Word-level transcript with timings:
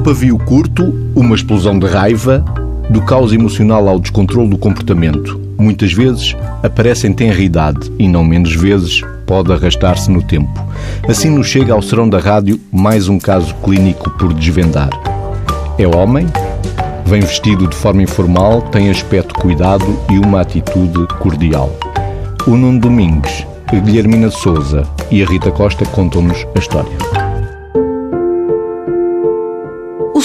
pavio 0.00 0.38
curto, 0.38 0.94
uma 1.14 1.34
explosão 1.34 1.78
de 1.78 1.86
raiva, 1.86 2.44
do 2.88 3.02
caos 3.02 3.32
emocional 3.32 3.88
ao 3.88 4.00
descontrole 4.00 4.48
do 4.48 4.58
comportamento. 4.58 5.38
Muitas 5.58 5.92
vezes 5.92 6.34
aparece 6.62 7.06
em 7.06 7.12
tenra 7.12 7.40
idade 7.40 7.92
e, 7.98 8.08
não 8.08 8.24
menos 8.24 8.54
vezes, 8.54 9.02
pode 9.26 9.52
arrastar-se 9.52 10.10
no 10.10 10.22
tempo. 10.22 10.50
Assim 11.06 11.30
nos 11.30 11.46
chega 11.46 11.74
ao 11.74 11.82
serão 11.82 12.08
da 12.08 12.18
rádio 12.18 12.58
mais 12.72 13.08
um 13.08 13.18
caso 13.18 13.54
clínico 13.56 14.10
por 14.10 14.32
desvendar. 14.32 14.90
É 15.78 15.86
homem, 15.86 16.26
vem 17.04 17.20
vestido 17.20 17.68
de 17.68 17.76
forma 17.76 18.02
informal, 18.02 18.62
tem 18.62 18.90
aspecto 18.90 19.34
cuidado 19.34 19.98
e 20.10 20.18
uma 20.18 20.40
atitude 20.40 21.06
cordial. 21.18 21.70
O 22.46 22.56
Nuno 22.56 22.80
Domingues, 22.80 23.46
a 23.66 23.76
Guilhermina 23.76 24.30
Souza 24.30 24.84
e 25.10 25.22
a 25.22 25.26
Rita 25.26 25.50
Costa 25.50 25.84
contam-nos 25.84 26.46
a 26.56 26.58
história. 26.58 27.19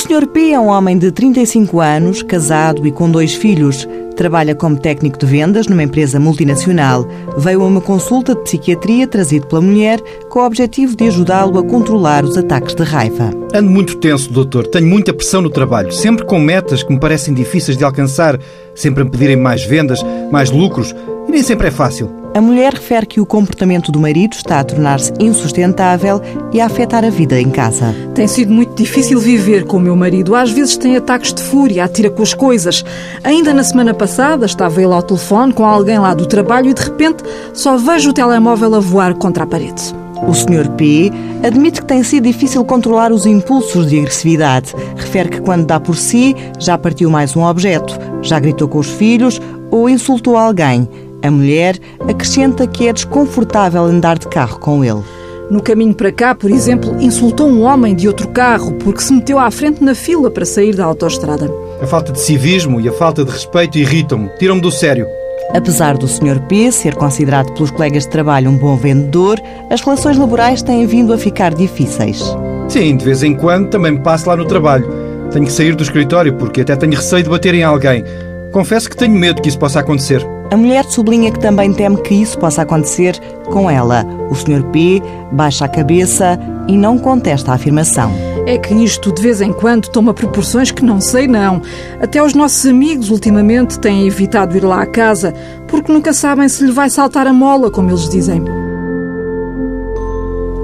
Sr. 0.05 0.27
P 0.27 0.51
é 0.51 0.59
um 0.59 0.67
homem 0.67 0.99
de 0.99 1.11
35 1.11 1.81
anos, 1.81 2.21
casado 2.21 2.85
e 2.85 2.91
com 2.91 3.09
dois 3.09 3.33
filhos. 3.33 3.87
Trabalha 4.15 4.53
como 4.53 4.77
técnico 4.77 5.17
de 5.17 5.25
vendas 5.25 5.65
numa 5.65 5.81
empresa 5.81 6.19
multinacional. 6.19 7.07
Veio 7.39 7.63
a 7.63 7.65
uma 7.65 7.81
consulta 7.81 8.35
de 8.35 8.41
psiquiatria 8.43 9.07
trazido 9.07 9.47
pela 9.47 9.61
mulher 9.61 9.99
com 10.29 10.41
o 10.41 10.45
objetivo 10.45 10.95
de 10.95 11.07
ajudá-lo 11.07 11.57
a 11.57 11.63
controlar 11.63 12.23
os 12.23 12.37
ataques 12.37 12.75
de 12.75 12.83
raiva. 12.83 13.31
Ando 13.51 13.71
muito 13.71 13.97
tenso, 13.97 14.31
doutor. 14.31 14.67
Tenho 14.67 14.85
muita 14.85 15.11
pressão 15.11 15.41
no 15.41 15.49
trabalho, 15.49 15.91
sempre 15.91 16.23
com 16.23 16.39
metas 16.39 16.83
que 16.83 16.93
me 16.93 16.99
parecem 16.99 17.33
difíceis 17.33 17.75
de 17.75 17.83
alcançar, 17.83 18.39
sempre 18.75 19.01
a 19.01 19.05
me 19.05 19.09
pedirem 19.09 19.35
mais 19.35 19.63
vendas, 19.63 20.05
mais 20.31 20.51
lucros, 20.51 20.93
e 21.27 21.31
nem 21.31 21.41
sempre 21.41 21.69
é 21.69 21.71
fácil. 21.71 22.24
A 22.35 22.41
mulher 22.41 22.73
refere 22.73 23.05
que 23.05 23.21
o 23.21 23.25
comportamento 23.25 23.93
do 23.93 23.97
marido 23.97 24.33
está 24.33 24.59
a 24.59 24.63
tornar-se 24.65 25.13
insustentável 25.21 26.21
e 26.51 26.59
a 26.59 26.65
afetar 26.65 27.05
a 27.05 27.09
vida 27.09 27.39
em 27.39 27.49
casa. 27.49 27.95
Tem 28.13 28.27
sido 28.27 28.51
muito 28.51 28.75
difícil 28.75 29.17
viver 29.21 29.63
com 29.63 29.77
o 29.77 29.79
meu 29.79 29.95
marido. 29.95 30.35
Às 30.35 30.51
vezes 30.51 30.75
tem 30.75 30.97
ataques 30.97 31.33
de 31.33 31.41
fúria, 31.41 31.85
atira 31.85 32.09
com 32.09 32.21
as 32.21 32.33
coisas. 32.33 32.83
Ainda 33.23 33.53
na 33.53 33.63
semana 33.63 33.93
passada 33.93 34.45
estava 34.45 34.83
ele 34.83 34.93
ao 34.93 35.01
telefone 35.01 35.53
com 35.53 35.63
alguém 35.63 35.97
lá 35.97 36.13
do 36.13 36.25
trabalho 36.25 36.69
e 36.69 36.73
de 36.73 36.81
repente 36.81 37.23
só 37.53 37.77
vejo 37.77 38.09
o 38.09 38.13
telemóvel 38.13 38.75
a 38.75 38.79
voar 38.81 39.13
contra 39.13 39.45
a 39.45 39.47
parede. 39.47 39.95
O 40.27 40.33
Sr. 40.33 40.69
P 40.75 41.13
admite 41.41 41.79
que 41.79 41.87
tem 41.87 42.03
sido 42.03 42.25
difícil 42.25 42.65
controlar 42.65 43.13
os 43.13 43.25
impulsos 43.25 43.87
de 43.87 43.97
agressividade. 43.97 44.73
Refere 44.97 45.29
que 45.29 45.39
quando 45.39 45.65
dá 45.65 45.79
por 45.79 45.95
si, 45.95 46.35
já 46.59 46.77
partiu 46.77 47.09
mais 47.09 47.33
um 47.33 47.45
objeto, 47.45 47.97
já 48.21 48.37
gritou 48.39 48.67
com 48.67 48.79
os 48.79 48.89
filhos 48.89 49.39
ou 49.71 49.89
insultou 49.89 50.35
alguém. 50.35 50.89
A 51.25 51.31
mulher 51.31 51.79
acrescenta 52.07 52.67
que 52.67 52.87
é 52.87 52.93
desconfortável 52.93 53.83
andar 53.83 54.19
de 54.19 54.27
carro 54.27 54.59
com 54.59 54.85
ele. 54.85 55.01
No 55.49 55.59
caminho 55.59 55.95
para 55.95 56.11
cá, 56.11 56.35
por 56.35 56.51
exemplo, 56.51 56.95
insultou 57.01 57.47
um 57.47 57.63
homem 57.63 57.95
de 57.95 58.07
outro 58.07 58.27
carro 58.27 58.73
porque 58.73 59.01
se 59.01 59.11
meteu 59.11 59.39
à 59.39 59.49
frente 59.49 59.83
na 59.83 59.95
fila 59.95 60.29
para 60.29 60.45
sair 60.45 60.75
da 60.75 60.85
autoestrada. 60.85 61.51
A 61.81 61.87
falta 61.87 62.11
de 62.11 62.19
civismo 62.19 62.79
e 62.79 62.87
a 62.87 62.91
falta 62.91 63.25
de 63.25 63.31
respeito 63.31 63.75
irritam-me, 63.79 64.29
tiram-me 64.37 64.61
do 64.61 64.69
sério. 64.69 65.07
Apesar 65.51 65.97
do 65.97 66.07
Sr. 66.07 66.39
P 66.47 66.71
ser 66.71 66.93
considerado 66.93 67.51
pelos 67.53 67.71
colegas 67.71 68.03
de 68.03 68.11
trabalho 68.11 68.51
um 68.51 68.57
bom 68.57 68.75
vendedor, 68.75 69.41
as 69.71 69.81
relações 69.81 70.19
laborais 70.19 70.61
têm 70.61 70.85
vindo 70.85 71.11
a 71.11 71.17
ficar 71.17 71.55
difíceis. 71.55 72.23
Sim, 72.69 72.97
de 72.97 73.03
vez 73.03 73.23
em 73.23 73.33
quando 73.33 73.69
também 73.69 73.93
me 73.93 73.99
passo 73.99 74.29
lá 74.29 74.37
no 74.37 74.45
trabalho. 74.45 74.87
Tenho 75.31 75.45
que 75.45 75.51
sair 75.51 75.75
do 75.75 75.81
escritório 75.81 76.35
porque 76.35 76.61
até 76.61 76.75
tenho 76.75 76.93
receio 76.93 77.23
de 77.23 77.29
bater 77.31 77.55
em 77.55 77.63
alguém. 77.63 78.03
Confesso 78.51 78.87
que 78.87 78.95
tenho 78.95 79.15
medo 79.15 79.41
que 79.41 79.49
isso 79.49 79.57
possa 79.57 79.79
acontecer. 79.79 80.34
A 80.51 80.57
mulher 80.57 80.85
sublinha 80.85 81.31
que 81.31 81.39
também 81.39 81.73
teme 81.73 81.97
que 81.97 82.13
isso 82.13 82.37
possa 82.37 82.61
acontecer 82.61 83.19
com 83.45 83.69
ela. 83.69 84.05
O 84.29 84.35
Sr. 84.35 84.63
P 84.71 85.01
baixa 85.31 85.65
a 85.65 85.67
cabeça 85.67 86.39
e 86.67 86.77
não 86.77 86.97
contesta 86.97 87.51
a 87.51 87.55
afirmação. 87.55 88.11
É 88.45 88.57
que 88.57 88.73
isto 88.75 89.11
de 89.11 89.21
vez 89.21 89.41
em 89.41 89.51
quando 89.51 89.89
toma 89.89 90.13
proporções 90.13 90.69
que 90.71 90.83
não 90.83 91.01
sei 91.01 91.27
não. 91.27 91.61
Até 91.99 92.21
os 92.21 92.35
nossos 92.35 92.65
amigos 92.65 93.09
ultimamente 93.09 93.79
têm 93.79 94.05
evitado 94.05 94.55
ir 94.55 94.63
lá 94.63 94.83
à 94.83 94.85
casa 94.85 95.33
porque 95.67 95.91
nunca 95.91 96.13
sabem 96.13 96.47
se 96.47 96.63
lhe 96.63 96.71
vai 96.71 96.89
saltar 96.89 97.25
a 97.25 97.33
mola, 97.33 97.71
como 97.71 97.89
eles 97.89 98.07
dizem. 98.07 98.43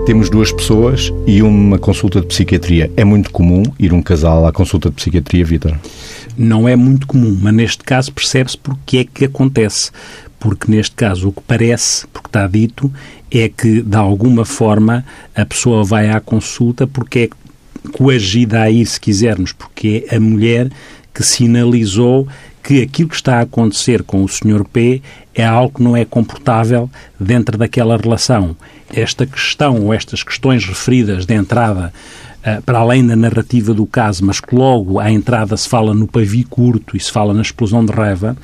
Temos 0.06 0.30
duas 0.30 0.52
pessoas 0.52 1.14
e 1.28 1.42
uma 1.42 1.78
consulta 1.78 2.22
de 2.22 2.28
psiquiatria. 2.28 2.92
É 2.98 3.04
muito 3.04 3.32
comum 3.32 3.64
ir 3.80 3.94
um 3.94 4.02
casal 4.02 4.46
à 4.46 4.52
consulta 4.52 4.90
de 4.90 4.96
psiquiatria, 4.96 5.46
Vitor? 5.46 5.76
Não 6.38 6.68
é 6.68 6.76
muito 6.76 7.08
comum, 7.08 7.38
mas 7.42 7.54
neste 7.54 7.84
caso 7.84 8.12
percebe-se 8.12 8.58
porque 8.58 8.98
é 9.00 9.04
que 9.04 9.26
acontece. 9.26 9.92
Porque 10.40 10.72
neste 10.72 10.96
caso 10.96 11.30
o 11.30 11.32
que 11.32 11.42
parece, 11.42 12.08
porque 12.08 12.28
está 12.28 12.48
dito, 12.48 12.92
é 13.30 13.48
que 13.48 13.82
de 13.82 13.96
alguma 13.96 14.44
forma 14.44 15.06
a 15.36 15.46
pessoa 15.46 15.84
vai 15.84 16.10
à 16.10 16.20
consulta 16.20 16.88
porque 16.88 17.20
é 17.20 17.90
coagida 17.92 18.62
a 18.62 18.70
ir, 18.70 18.86
se 18.86 19.00
quisermos, 19.00 19.54
porque 19.54 20.06
é 20.10 20.16
a 20.16 20.20
mulher 20.20 20.70
que 21.14 21.24
sinalizou 21.24 22.28
que 22.64 22.82
aquilo 22.82 23.10
que 23.10 23.16
está 23.16 23.38
a 23.38 23.42
acontecer 23.42 24.04
com 24.04 24.24
o 24.24 24.28
Sr. 24.28 24.64
P 24.72 25.02
é 25.34 25.44
algo 25.44 25.78
que 25.78 25.84
não 25.84 25.96
é 25.96 26.06
comportável 26.06 26.90
dentro 27.20 27.58
daquela 27.58 27.98
relação. 27.98 28.56
Esta 28.94 29.26
questão 29.26 29.82
ou 29.82 29.94
estas 29.94 30.24
questões 30.24 30.66
referidas 30.66 31.26
de 31.26 31.34
entrada 31.34 31.94
eh, 32.44 32.60
para 32.66 32.80
além 32.80 33.06
da 33.06 33.16
narrativa 33.16 33.74
do 33.74 33.86
caso, 33.86 34.26
mas 34.26 34.40
que 34.40 34.56
logo 34.56 35.00
à 35.00 35.12
entrada 35.12 35.56
se 35.56 35.70
fala 35.70 35.94
no 35.94 36.08
pavio 36.08 36.46
curto 36.50 36.98
e 36.98 37.00
se 37.00 37.12
fala 37.12 37.34
na 37.34 37.42
explosão 37.42 37.86
de 37.86 37.92
raiva, 37.92 38.36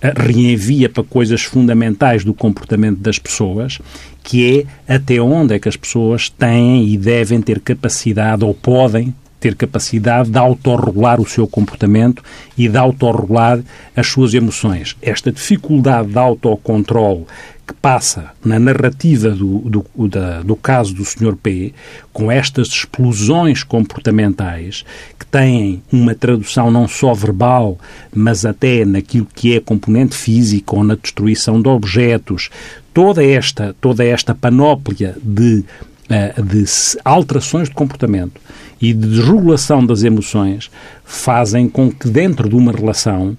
eh, 0.00 0.12
reenvia 0.16 0.88
para 0.88 1.02
coisas 1.02 1.42
fundamentais 1.42 2.24
do 2.24 2.32
comportamento 2.32 3.00
das 3.00 3.18
pessoas, 3.18 3.80
que 4.22 4.66
é 4.88 4.94
até 4.94 5.20
onde 5.20 5.54
é 5.54 5.58
que 5.58 5.68
as 5.68 5.76
pessoas 5.76 6.28
têm 6.28 6.88
e 6.88 6.96
devem 6.96 7.42
ter 7.42 7.58
capacidade 7.60 8.44
ou 8.44 8.54
podem 8.54 9.12
ter 9.42 9.56
capacidade 9.56 10.30
de 10.30 10.38
autorregular 10.38 11.20
o 11.20 11.26
seu 11.26 11.48
comportamento 11.48 12.22
e 12.56 12.68
de 12.68 12.78
autorregular 12.78 13.58
as 13.96 14.06
suas 14.06 14.32
emoções. 14.34 14.96
Esta 15.02 15.32
dificuldade 15.32 16.10
de 16.10 16.18
autocontrole 16.18 17.26
que 17.66 17.74
passa 17.74 18.32
na 18.44 18.58
narrativa 18.58 19.30
do, 19.30 19.58
do, 19.60 20.08
da, 20.08 20.42
do 20.42 20.56
caso 20.56 20.94
do 20.94 21.04
Sr. 21.04 21.36
P, 21.36 21.72
com 22.12 22.30
estas 22.30 22.68
explosões 22.68 23.62
comportamentais 23.62 24.84
que 25.18 25.24
têm 25.24 25.82
uma 25.92 26.14
tradução 26.14 26.70
não 26.70 26.88
só 26.88 27.14
verbal, 27.14 27.78
mas 28.14 28.44
até 28.44 28.84
naquilo 28.84 29.28
que 29.34 29.54
é 29.54 29.60
componente 29.60 30.16
físico 30.16 30.76
ou 30.76 30.84
na 30.84 30.96
destruição 30.96 31.62
de 31.62 31.68
objetos, 31.68 32.50
toda 32.92 33.24
esta, 33.24 33.74
toda 33.80 34.04
esta 34.04 34.34
panóplia 34.34 35.16
de, 35.22 35.64
eh, 36.08 36.34
de 36.42 36.64
alterações 37.04 37.68
de 37.68 37.74
comportamento 37.74 38.40
e 38.80 38.92
de 38.92 39.08
desregulação 39.08 39.86
das 39.86 40.02
emoções 40.02 40.70
fazem 41.04 41.68
com 41.68 41.90
que 41.90 42.08
dentro 42.08 42.48
de 42.48 42.56
uma 42.56 42.72
relação 42.72 43.36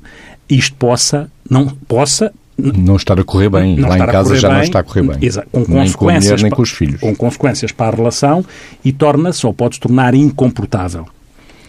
isto 0.49 0.75
possa 0.75 1.29
não 1.49 1.67
possa 1.67 2.33
não 2.63 2.95
estar 2.95 3.19
a 3.19 3.23
correr 3.23 3.49
bem. 3.49 3.79
Lá 3.79 3.97
em 3.97 4.05
casa 4.05 4.35
já 4.35 4.47
bem, 4.47 4.57
não 4.57 4.63
está 4.63 4.79
a 4.79 4.83
correr 4.83 5.03
bem. 5.03 5.17
Exato, 5.21 5.47
com 5.51 5.59
nem 5.59 5.67
consequências 5.67 5.95
com 5.95 6.09
a 6.09 6.13
mulher, 6.13 6.41
nem 6.41 6.51
com 6.51 6.61
os 6.61 6.69
filhos. 6.69 7.01
Com 7.01 7.15
consequências 7.15 7.71
para 7.71 7.93
a 7.93 7.95
relação 7.95 8.45
e 8.83 8.91
torna-se 8.91 9.45
ou 9.45 9.53
pode 9.53 9.75
se 9.75 9.81
tornar 9.81 10.13
incomportável. 10.13 11.07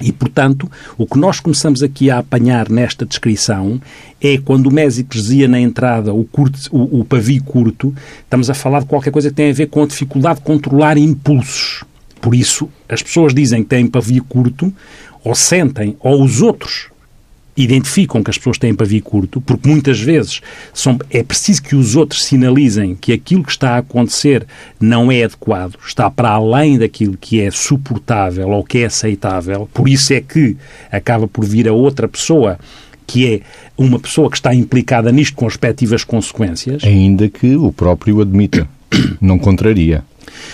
E, 0.00 0.12
portanto, 0.12 0.71
o 0.99 1.06
que 1.06 1.19
nós 1.19 1.41
começamos 1.41 1.82
aqui 1.82 2.10
a 2.10 2.19
apanhar 2.19 2.69
nesta 2.69 3.06
descrição 3.06 3.81
é 4.21 4.37
quando 4.38 4.66
o 4.66 4.72
Mésico 4.72 5.10
dizia 5.10 5.47
na 5.47 5.60
entrada 5.60 6.12
o, 6.12 6.25
curto, 6.25 6.59
o, 6.72 7.00
o 7.00 7.05
pavio 7.05 7.43
curto, 7.44 7.94
estamos 8.22 8.50
a 8.50 8.55
falar 8.55 8.81
de 8.81 8.87
qualquer 8.87 9.11
coisa 9.11 9.31
que 9.31 9.37
tem 9.37 9.50
a 9.50 9.55
ver 9.55 9.69
com 9.69 9.82
a 9.82 9.87
dificuldade 9.87 10.41
de 10.41 10.44
controlar 10.44 10.99
impulsos. 10.99 11.84
Por 12.21 12.34
isso, 12.34 12.69
as 12.88 13.03
pessoas 13.03 13.32
dizem 13.32 13.62
que 13.62 13.69
têm 13.69 13.87
pavio 13.87 14.25
curto, 14.25 14.72
ou 15.22 15.34
sentem, 15.34 15.97
ou 16.00 16.23
os 16.23 16.43
outros 16.43 16.88
identificam 17.56 18.22
que 18.22 18.30
as 18.30 18.38
pessoas 18.38 18.58
têm 18.58 18.74
pavio 18.74 19.02
curto, 19.02 19.40
porque 19.40 19.68
muitas 19.68 20.00
vezes 20.00 20.40
são, 20.72 20.98
é 21.10 21.22
preciso 21.22 21.62
que 21.62 21.76
os 21.76 21.94
outros 21.94 22.24
sinalizem 22.24 22.94
que 22.94 23.12
aquilo 23.12 23.44
que 23.44 23.52
está 23.52 23.70
a 23.70 23.78
acontecer 23.78 24.46
não 24.80 25.10
é 25.10 25.24
adequado, 25.24 25.76
está 25.86 26.10
para 26.10 26.30
além 26.30 26.78
daquilo 26.78 27.16
que 27.16 27.40
é 27.40 27.50
suportável 27.50 28.48
ou 28.50 28.64
que 28.64 28.78
é 28.78 28.86
aceitável. 28.86 29.68
Por 29.72 29.88
isso 29.88 30.12
é 30.12 30.20
que 30.20 30.56
acaba 30.90 31.28
por 31.28 31.44
vir 31.44 31.68
a 31.68 31.72
outra 31.72 32.08
pessoa 32.08 32.58
que 33.06 33.26
é 33.34 33.40
uma 33.76 33.98
pessoa 33.98 34.30
que 34.30 34.36
está 34.36 34.54
implicada 34.54 35.12
nisto 35.12 35.34
com 35.34 35.44
respectivas 35.44 36.04
consequências. 36.04 36.82
Ainda 36.82 37.28
que 37.28 37.54
o 37.54 37.70
próprio 37.70 38.20
admita, 38.22 38.66
não 39.20 39.38
contraria 39.38 40.02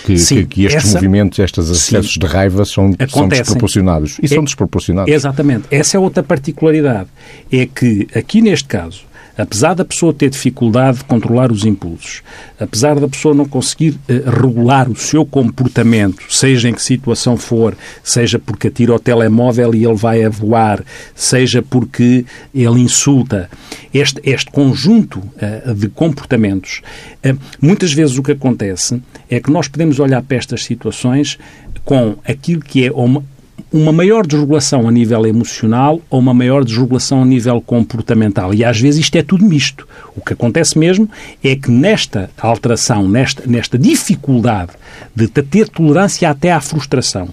que, 0.05 0.17
sim, 0.17 0.35
que, 0.35 0.45
que 0.45 0.65
estes 0.65 0.85
essa, 0.85 0.97
movimentos, 0.97 1.39
estes 1.39 1.69
acessos 1.69 2.13
sim, 2.13 2.19
de 2.19 2.25
raiva 2.25 2.65
são, 2.65 2.93
são 3.09 3.27
desproporcionados. 3.27 4.17
E 4.21 4.25
é, 4.25 4.27
são 4.29 4.43
desproporcionados. 4.43 5.13
Exatamente. 5.13 5.65
Essa 5.71 5.97
é 5.97 5.99
outra 5.99 6.23
particularidade. 6.23 7.09
É 7.51 7.65
que, 7.65 8.07
aqui 8.15 8.41
neste 8.41 8.67
caso, 8.67 9.03
apesar 9.41 9.73
da 9.73 9.83
pessoa 9.83 10.13
ter 10.13 10.29
dificuldade 10.29 10.99
de 10.99 11.03
controlar 11.05 11.51
os 11.51 11.65
impulsos, 11.65 12.21
apesar 12.59 12.99
da 12.99 13.07
pessoa 13.07 13.33
não 13.33 13.45
conseguir 13.45 13.91
uh, 13.91 14.29
regular 14.29 14.89
o 14.89 14.95
seu 14.95 15.25
comportamento, 15.25 16.23
seja 16.29 16.69
em 16.69 16.73
que 16.73 16.81
situação 16.81 17.35
for, 17.37 17.75
seja 18.03 18.37
porque 18.37 18.67
atira 18.67 18.93
o 18.93 18.99
telemóvel 18.99 19.73
e 19.73 19.85
ele 19.85 19.95
vai 19.95 20.23
a 20.23 20.29
voar, 20.29 20.83
seja 21.15 21.61
porque 21.61 22.25
ele 22.53 22.81
insulta, 22.81 23.49
este, 23.93 24.21
este 24.23 24.51
conjunto 24.51 25.19
uh, 25.19 25.73
de 25.73 25.89
comportamentos, 25.89 26.81
uh, 27.25 27.37
muitas 27.61 27.93
vezes 27.93 28.17
o 28.17 28.23
que 28.23 28.33
acontece 28.33 29.01
é 29.29 29.39
que 29.39 29.51
nós 29.51 29.67
podemos 29.67 29.99
olhar 29.99 30.21
para 30.21 30.37
estas 30.37 30.63
situações 30.63 31.37
com 31.83 32.15
aquilo 32.25 32.61
que 32.61 32.85
é 32.85 32.91
uma, 32.91 33.23
uma 33.71 33.93
maior 33.93 34.27
desregulação 34.27 34.87
a 34.87 34.91
nível 34.91 35.25
emocional 35.25 36.01
ou 36.09 36.19
uma 36.19 36.33
maior 36.33 36.65
desregulação 36.65 37.21
a 37.21 37.25
nível 37.25 37.61
comportamental. 37.61 38.53
E 38.53 38.65
às 38.65 38.79
vezes 38.79 38.99
isto 38.99 39.15
é 39.15 39.23
tudo 39.23 39.45
misto. 39.45 39.87
O 40.15 40.19
que 40.19 40.33
acontece 40.33 40.77
mesmo 40.77 41.09
é 41.41 41.55
que 41.55 41.71
nesta 41.71 42.29
alteração, 42.37 43.07
nesta, 43.07 43.43
nesta 43.47 43.77
dificuldade 43.77 44.73
de 45.15 45.27
ter 45.27 45.69
tolerância 45.69 46.29
até 46.29 46.51
à 46.51 46.59
frustração 46.59 47.29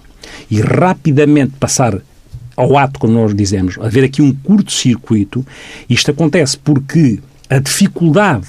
e 0.48 0.60
rapidamente 0.60 1.54
passar 1.58 1.98
ao 2.56 2.76
ato, 2.76 3.00
como 3.00 3.12
nós 3.12 3.34
dizemos, 3.34 3.78
haver 3.78 4.04
aqui 4.04 4.22
um 4.22 4.32
curto-circuito, 4.32 5.44
isto 5.88 6.10
acontece 6.10 6.56
porque 6.58 7.18
a 7.48 7.58
dificuldade 7.58 8.46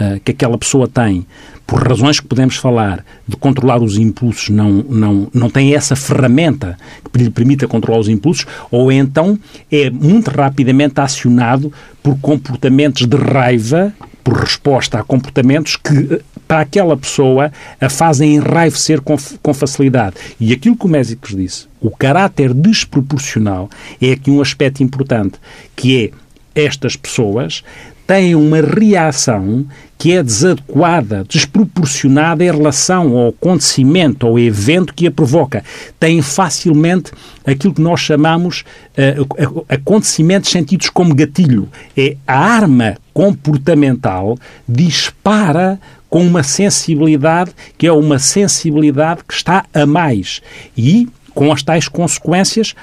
uh, 0.00 0.20
que 0.24 0.32
aquela 0.32 0.58
pessoa 0.58 0.88
tem 0.88 1.26
por 1.72 1.88
razões 1.88 2.20
que 2.20 2.26
podemos 2.26 2.56
falar, 2.56 3.02
de 3.26 3.34
controlar 3.34 3.82
os 3.82 3.96
impulsos, 3.96 4.50
não, 4.50 4.84
não, 4.90 5.28
não 5.32 5.48
tem 5.48 5.74
essa 5.74 5.96
ferramenta 5.96 6.76
que 7.10 7.18
lhe 7.18 7.30
permita 7.30 7.66
controlar 7.66 7.98
os 7.98 8.10
impulsos, 8.10 8.44
ou 8.70 8.92
então 8.92 9.38
é 9.70 9.88
muito 9.88 10.30
rapidamente 10.30 11.00
acionado 11.00 11.72
por 12.02 12.18
comportamentos 12.18 13.06
de 13.06 13.16
raiva, 13.16 13.90
por 14.22 14.34
resposta 14.34 14.98
a 14.98 15.02
comportamentos 15.02 15.76
que, 15.76 16.20
para 16.46 16.60
aquela 16.60 16.94
pessoa, 16.94 17.50
a 17.80 17.88
fazem 17.88 18.34
enraivecer 18.34 19.00
com, 19.00 19.16
com 19.42 19.54
facilidade. 19.54 20.16
E 20.38 20.52
aquilo 20.52 20.76
que 20.76 20.84
o 20.84 20.90
Mésicos 20.90 21.34
disse, 21.34 21.68
o 21.80 21.90
caráter 21.90 22.52
desproporcional, 22.52 23.70
é 23.98 24.12
aqui 24.12 24.30
um 24.30 24.42
aspecto 24.42 24.82
importante, 24.82 25.38
que 25.74 26.04
é 26.04 26.10
estas 26.54 26.96
pessoas 26.96 27.64
têm 28.06 28.34
uma 28.34 28.60
reação 28.60 29.66
que 29.98 30.12
é 30.12 30.22
desadequada, 30.22 31.24
desproporcionada 31.28 32.44
em 32.44 32.50
relação 32.50 33.16
ao 33.16 33.28
acontecimento, 33.28 34.26
ao 34.26 34.38
evento 34.38 34.92
que 34.92 35.06
a 35.06 35.10
provoca. 35.10 35.62
Têm 36.00 36.20
facilmente 36.20 37.12
aquilo 37.46 37.72
que 37.72 37.80
nós 37.80 38.00
chamamos 38.00 38.64
uh, 38.98 39.64
acontecimentos 39.68 40.50
sentidos 40.50 40.90
como 40.90 41.14
gatilho. 41.14 41.68
É 41.96 42.16
a 42.26 42.36
arma 42.36 42.96
comportamental 43.14 44.36
dispara 44.68 45.78
com 46.10 46.26
uma 46.26 46.42
sensibilidade 46.42 47.52
que 47.78 47.86
é 47.86 47.92
uma 47.92 48.18
sensibilidade 48.18 49.22
que 49.26 49.34
está 49.34 49.64
a 49.72 49.86
mais 49.86 50.42
e 50.76 51.08
com 51.32 51.52
as 51.52 51.62
tais 51.62 51.88
consequências 51.88 52.74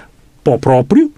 para 0.44 0.54
o 0.54 0.60
próprio, 0.60 1.14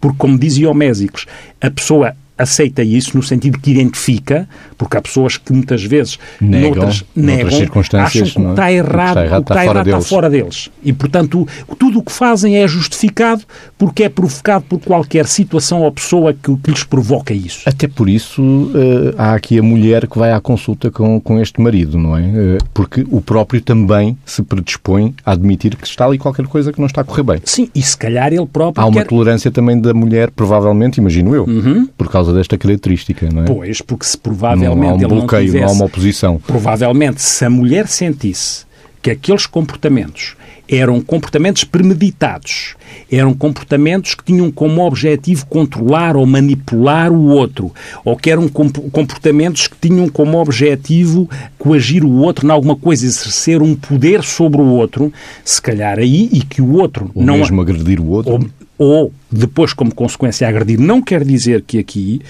porque, 0.00 0.16
como 0.18 0.38
dizia 0.38 0.72
Mésicos, 0.74 1.26
a 1.60 1.70
pessoa 1.70 2.16
aceita 2.36 2.82
isso 2.82 3.16
no 3.16 3.22
sentido 3.22 3.58
que 3.58 3.70
identifica, 3.70 4.48
porque 4.76 4.96
há 4.96 5.02
pessoas 5.02 5.36
que 5.36 5.52
muitas 5.52 5.82
vezes 5.82 6.18
negam, 6.40 6.74
noutras, 6.74 7.04
negam 7.14 7.50
circunstâncias, 7.50 8.28
acham 8.28 8.34
que 8.34 8.40
o 8.40 8.44
que 8.44 8.50
está 8.50 8.70
é? 8.70 8.74
errado, 8.74 9.10
o 9.10 9.14
que 9.14 9.20
está 9.20 9.24
errado, 9.24 9.42
está, 9.42 9.54
está, 9.54 9.64
errado 9.64 9.88
está, 9.88 10.00
fora 10.00 10.30
deles. 10.30 10.70
E, 10.82 10.92
portanto, 10.92 11.48
tudo 11.78 11.98
o 11.98 12.02
que 12.02 12.12
fazem 12.12 12.56
é 12.56 12.68
justificado 12.68 13.42
porque 13.78 14.04
é 14.04 14.08
provocado 14.08 14.64
por 14.68 14.80
qualquer 14.80 15.26
situação 15.26 15.82
ou 15.82 15.92
pessoa 15.92 16.32
que, 16.32 16.56
que 16.56 16.70
lhes 16.70 16.84
provoca 16.84 17.34
isso. 17.34 17.62
Até 17.66 17.88
por 17.88 18.08
isso 18.08 18.42
uh, 18.42 19.14
há 19.18 19.34
aqui 19.34 19.58
a 19.58 19.62
mulher 19.62 20.06
que 20.06 20.18
vai 20.18 20.32
à 20.32 20.40
consulta 20.40 20.90
com, 20.90 21.20
com 21.20 21.40
este 21.40 21.60
marido, 21.60 21.98
não 21.98 22.16
é? 22.16 22.22
Uh, 22.22 22.58
porque 22.72 23.06
o 23.10 23.20
próprio 23.20 23.60
também 23.60 24.16
se 24.24 24.42
predispõe 24.42 25.14
a 25.24 25.32
admitir 25.32 25.76
que 25.76 25.86
está 25.86 26.06
ali 26.06 26.18
qualquer 26.18 26.46
coisa 26.46 26.72
que 26.72 26.78
não 26.78 26.86
está 26.86 27.00
a 27.00 27.04
correr 27.04 27.22
bem. 27.22 27.40
Sim, 27.44 27.68
e 27.74 27.82
se 27.82 27.96
calhar 27.96 28.32
ele 28.32 28.46
próprio 28.46 28.82
Há 28.82 28.86
uma 28.86 29.00
quer... 29.02 29.08
tolerância 29.08 29.50
também 29.50 29.80
da 29.80 29.92
mulher, 29.94 30.30
provavelmente, 30.30 30.98
imagino 30.98 31.34
eu, 31.34 31.44
uhum. 31.44 31.86
por 31.96 32.08
causa 32.10 32.21
desta 32.30 32.58
característica, 32.58 33.26
não 33.32 33.44
é? 33.44 33.46
Pois, 33.46 33.80
porque 33.80 34.04
se 34.04 34.18
provavelmente 34.18 34.76
não 34.76 34.90
há 34.90 34.94
um 34.94 34.98
bloqueio, 34.98 35.44
não, 35.44 35.46
tivesse, 35.46 35.64
não 35.64 35.68
há 35.68 35.72
uma 35.72 35.84
oposição. 35.86 36.38
Provavelmente, 36.46 37.22
se 37.22 37.42
a 37.44 37.48
mulher 37.48 37.88
sentisse 37.88 38.66
que 39.00 39.10
aqueles 39.10 39.46
comportamentos 39.46 40.36
eram 40.68 41.00
comportamentos 41.00 41.64
premeditados, 41.64 42.76
eram 43.10 43.34
comportamentos 43.34 44.14
que 44.14 44.24
tinham 44.24 44.50
como 44.50 44.86
objetivo 44.86 45.44
controlar 45.46 46.16
ou 46.16 46.24
manipular 46.24 47.12
o 47.12 47.26
outro, 47.26 47.72
ou 48.04 48.16
que 48.16 48.30
eram 48.30 48.48
comportamentos 48.48 49.66
que 49.66 49.76
tinham 49.76 50.08
como 50.08 50.38
objetivo 50.38 51.28
coagir 51.58 52.04
o 52.04 52.16
outro 52.18 52.46
em 52.46 52.50
alguma 52.50 52.76
coisa, 52.76 53.04
exercer 53.04 53.60
um 53.60 53.74
poder 53.74 54.22
sobre 54.22 54.60
o 54.60 54.66
outro, 54.66 55.12
se 55.44 55.60
calhar 55.60 55.98
aí, 55.98 56.28
e 56.32 56.40
que 56.42 56.62
o 56.62 56.72
outro 56.74 57.10
ou 57.14 57.22
não. 57.22 57.38
mesmo 57.38 57.60
agredir 57.60 58.00
o 58.00 58.08
outro. 58.08 58.32
Ou, 58.32 58.46
ou 58.82 59.12
depois, 59.30 59.72
como 59.72 59.94
consequência, 59.94 60.48
agredir, 60.48 60.80
não 60.80 61.00
quer 61.00 61.24
dizer 61.24 61.62
que 61.62 61.78
aqui 61.78 62.20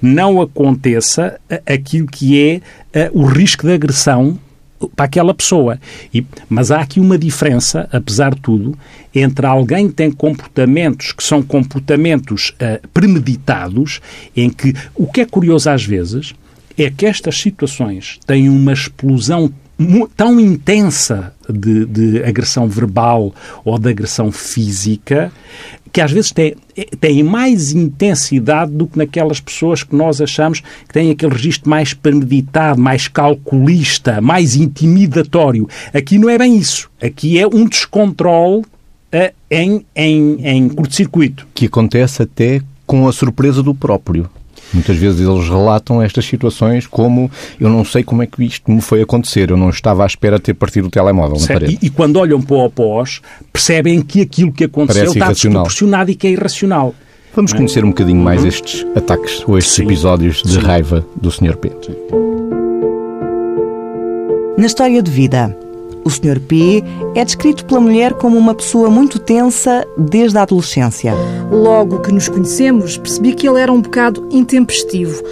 não 0.00 0.40
aconteça 0.40 1.40
aquilo 1.66 2.06
que 2.06 2.60
é 2.92 3.10
o 3.12 3.24
risco 3.24 3.66
de 3.66 3.72
agressão 3.72 4.38
para 4.94 5.04
aquela 5.04 5.32
pessoa. 5.32 5.78
E, 6.12 6.24
mas 6.48 6.70
há 6.70 6.80
aqui 6.80 7.00
uma 7.00 7.18
diferença, 7.18 7.88
apesar 7.92 8.34
de 8.34 8.40
tudo, 8.40 8.76
entre 9.14 9.46
alguém 9.46 9.88
que 9.88 9.94
tem 9.94 10.10
comportamentos 10.10 11.12
que 11.12 11.22
são 11.22 11.42
comportamentos 11.42 12.50
uh, 12.50 12.86
premeditados, 12.88 14.00
em 14.36 14.50
que 14.50 14.74
o 14.94 15.06
que 15.06 15.20
é 15.20 15.26
curioso 15.26 15.70
às 15.70 15.84
vezes 15.84 16.34
é 16.76 16.90
que 16.90 17.06
estas 17.06 17.38
situações 17.38 18.18
têm 18.26 18.48
uma 18.48 18.72
explosão 18.72 19.52
tão 20.16 20.38
intensa 20.40 21.32
de, 21.48 21.84
de, 21.86 22.24
agressão 22.24 22.68
verbal 22.68 23.34
ou 23.64 23.78
de 23.78 23.90
agressão 23.90 24.30
física 24.30 25.32
que 25.92 26.00
às 26.00 26.10
vezes 26.10 26.32
têm, 26.32 26.54
têm 26.98 27.22
mais 27.22 27.72
intensidade 27.72 28.72
do 28.72 28.86
que 28.86 28.96
naquelas 28.96 29.40
pessoas 29.40 29.82
que 29.82 29.94
nós 29.94 30.20
achamos 30.20 30.60
que 30.60 30.92
têm 30.92 31.10
aquele 31.10 31.32
registro 31.32 31.68
mais 31.68 31.92
premeditado, 31.92 32.80
mais 32.80 33.08
calculista, 33.08 34.20
mais 34.20 34.56
intimidatório. 34.56 35.68
Aqui 35.92 36.18
não 36.18 36.30
é 36.30 36.38
bem 36.38 36.56
isso. 36.56 36.90
Aqui 37.00 37.38
é 37.38 37.46
um 37.46 37.66
descontrole 37.68 38.62
uh, 38.62 39.34
em, 39.50 39.84
em, 39.94 40.46
em 40.46 40.68
curto-circuito. 40.70 41.46
Que 41.54 41.66
acontece 41.66 42.22
até 42.22 42.62
com 42.86 43.06
a 43.06 43.12
surpresa 43.12 43.62
do 43.62 43.74
próprio. 43.74 44.30
Muitas 44.72 44.96
vezes 44.96 45.20
eles 45.20 45.48
relatam 45.48 46.02
estas 46.02 46.24
situações 46.24 46.86
como 46.86 47.30
eu 47.60 47.68
não 47.68 47.84
sei 47.84 48.02
como 48.02 48.22
é 48.22 48.26
que 48.26 48.42
isto 48.44 48.70
me 48.70 48.80
foi 48.80 49.02
acontecer, 49.02 49.50
eu 49.50 49.56
não 49.56 49.70
estava 49.70 50.02
à 50.02 50.06
espera 50.06 50.36
de 50.36 50.42
ter 50.42 50.54
partido 50.54 50.86
o 50.86 50.90
telemóvel 50.90 51.38
na 51.38 51.46
parede. 51.46 51.78
E, 51.82 51.86
e, 51.86 51.90
quando 51.90 52.16
olham 52.16 52.40
para 52.40 52.56
o 52.56 52.64
após, 52.64 53.20
percebem 53.52 54.00
que 54.02 54.20
aquilo 54.20 54.52
que 54.52 54.64
aconteceu 54.64 55.02
Parece 55.02 55.18
está 55.18 55.26
irracional. 55.26 55.62
desproporcionado 55.64 56.10
e 56.10 56.14
que 56.14 56.26
é 56.26 56.30
irracional. 56.30 56.94
Vamos 57.34 57.52
conhecer 57.52 57.84
um 57.84 57.88
bocadinho 57.88 58.20
mais 58.22 58.44
estes 58.44 58.86
ataques 58.94 59.42
ou 59.46 59.56
estes 59.56 59.74
Sim. 59.74 59.84
episódios 59.84 60.42
de 60.42 60.52
Sim. 60.52 60.58
raiva 60.60 61.06
do 61.16 61.30
Sr. 61.30 61.56
P. 61.56 61.72
Sim. 61.84 61.96
Na 64.58 64.66
história 64.66 65.02
de 65.02 65.10
vida, 65.10 65.56
o 66.04 66.10
Sr. 66.10 66.40
P 66.40 66.82
é 67.14 67.24
descrito 67.24 67.64
pela 67.64 67.80
mulher 67.80 68.14
como 68.14 68.36
uma 68.36 68.54
pessoa 68.54 68.90
muito 68.90 69.18
tensa 69.18 69.86
desde 69.96 70.38
a 70.38 70.42
adolescência. 70.42 71.14
Logo 71.50 72.00
que 72.00 72.12
nos 72.12 72.28
conhecemos, 72.28 72.96
percebi 72.96 73.34
que 73.34 73.48
ele 73.48 73.60
era 73.60 73.72
um 73.72 73.80
bocado 73.80 74.26
intempestivo. 74.30 75.22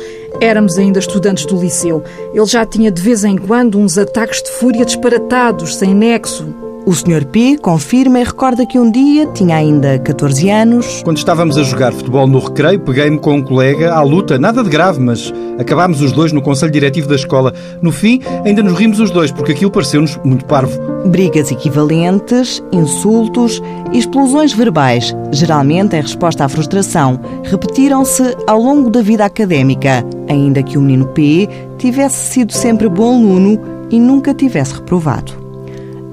Éramos 0.40 0.78
ainda 0.78 0.98
estudantes 0.98 1.44
do 1.44 1.60
liceu. 1.60 2.02
Ele 2.32 2.46
já 2.46 2.64
tinha 2.64 2.90
de 2.90 3.02
vez 3.02 3.24
em 3.24 3.36
quando 3.36 3.78
uns 3.78 3.98
ataques 3.98 4.42
de 4.42 4.50
fúria 4.50 4.84
disparatados, 4.84 5.76
sem 5.76 5.94
nexo. 5.94 6.69
O 6.86 6.94
Sr. 6.94 7.26
P 7.26 7.58
confirma 7.58 8.20
e 8.20 8.24
recorda 8.24 8.64
que 8.64 8.78
um 8.78 8.90
dia, 8.90 9.26
tinha 9.34 9.56
ainda 9.56 9.98
14 9.98 10.48
anos. 10.48 11.02
Quando 11.04 11.18
estávamos 11.18 11.58
a 11.58 11.62
jogar 11.62 11.92
futebol 11.92 12.26
no 12.26 12.38
recreio, 12.38 12.80
peguei-me 12.80 13.18
com 13.18 13.34
um 13.34 13.42
colega 13.42 13.92
à 13.92 14.02
luta, 14.02 14.38
nada 14.38 14.62
de 14.62 14.70
grave, 14.70 14.98
mas 14.98 15.32
acabámos 15.58 16.00
os 16.00 16.10
dois 16.10 16.32
no 16.32 16.40
conselho 16.40 16.72
diretivo 16.72 17.06
da 17.06 17.14
escola. 17.14 17.52
No 17.82 17.92
fim, 17.92 18.20
ainda 18.44 18.62
nos 18.62 18.78
rimos 18.78 18.98
os 18.98 19.10
dois, 19.10 19.30
porque 19.30 19.52
aquilo 19.52 19.70
pareceu-nos 19.70 20.18
muito 20.24 20.46
parvo. 20.46 20.80
Brigas 21.06 21.50
equivalentes, 21.50 22.62
insultos 22.72 23.62
e 23.92 23.98
explosões 23.98 24.52
verbais, 24.52 25.14
geralmente 25.30 25.96
em 25.96 26.00
resposta 26.00 26.44
à 26.44 26.48
frustração, 26.48 27.20
repetiram-se 27.44 28.36
ao 28.46 28.60
longo 28.60 28.90
da 28.90 29.02
vida 29.02 29.24
académica, 29.24 30.04
ainda 30.28 30.62
que 30.62 30.78
o 30.78 30.82
menino 30.82 31.06
P 31.08 31.48
tivesse 31.78 32.32
sido 32.32 32.52
sempre 32.52 32.88
bom 32.88 33.16
aluno 33.16 33.60
e 33.90 34.00
nunca 34.00 34.32
tivesse 34.32 34.74
reprovado. 34.74 35.39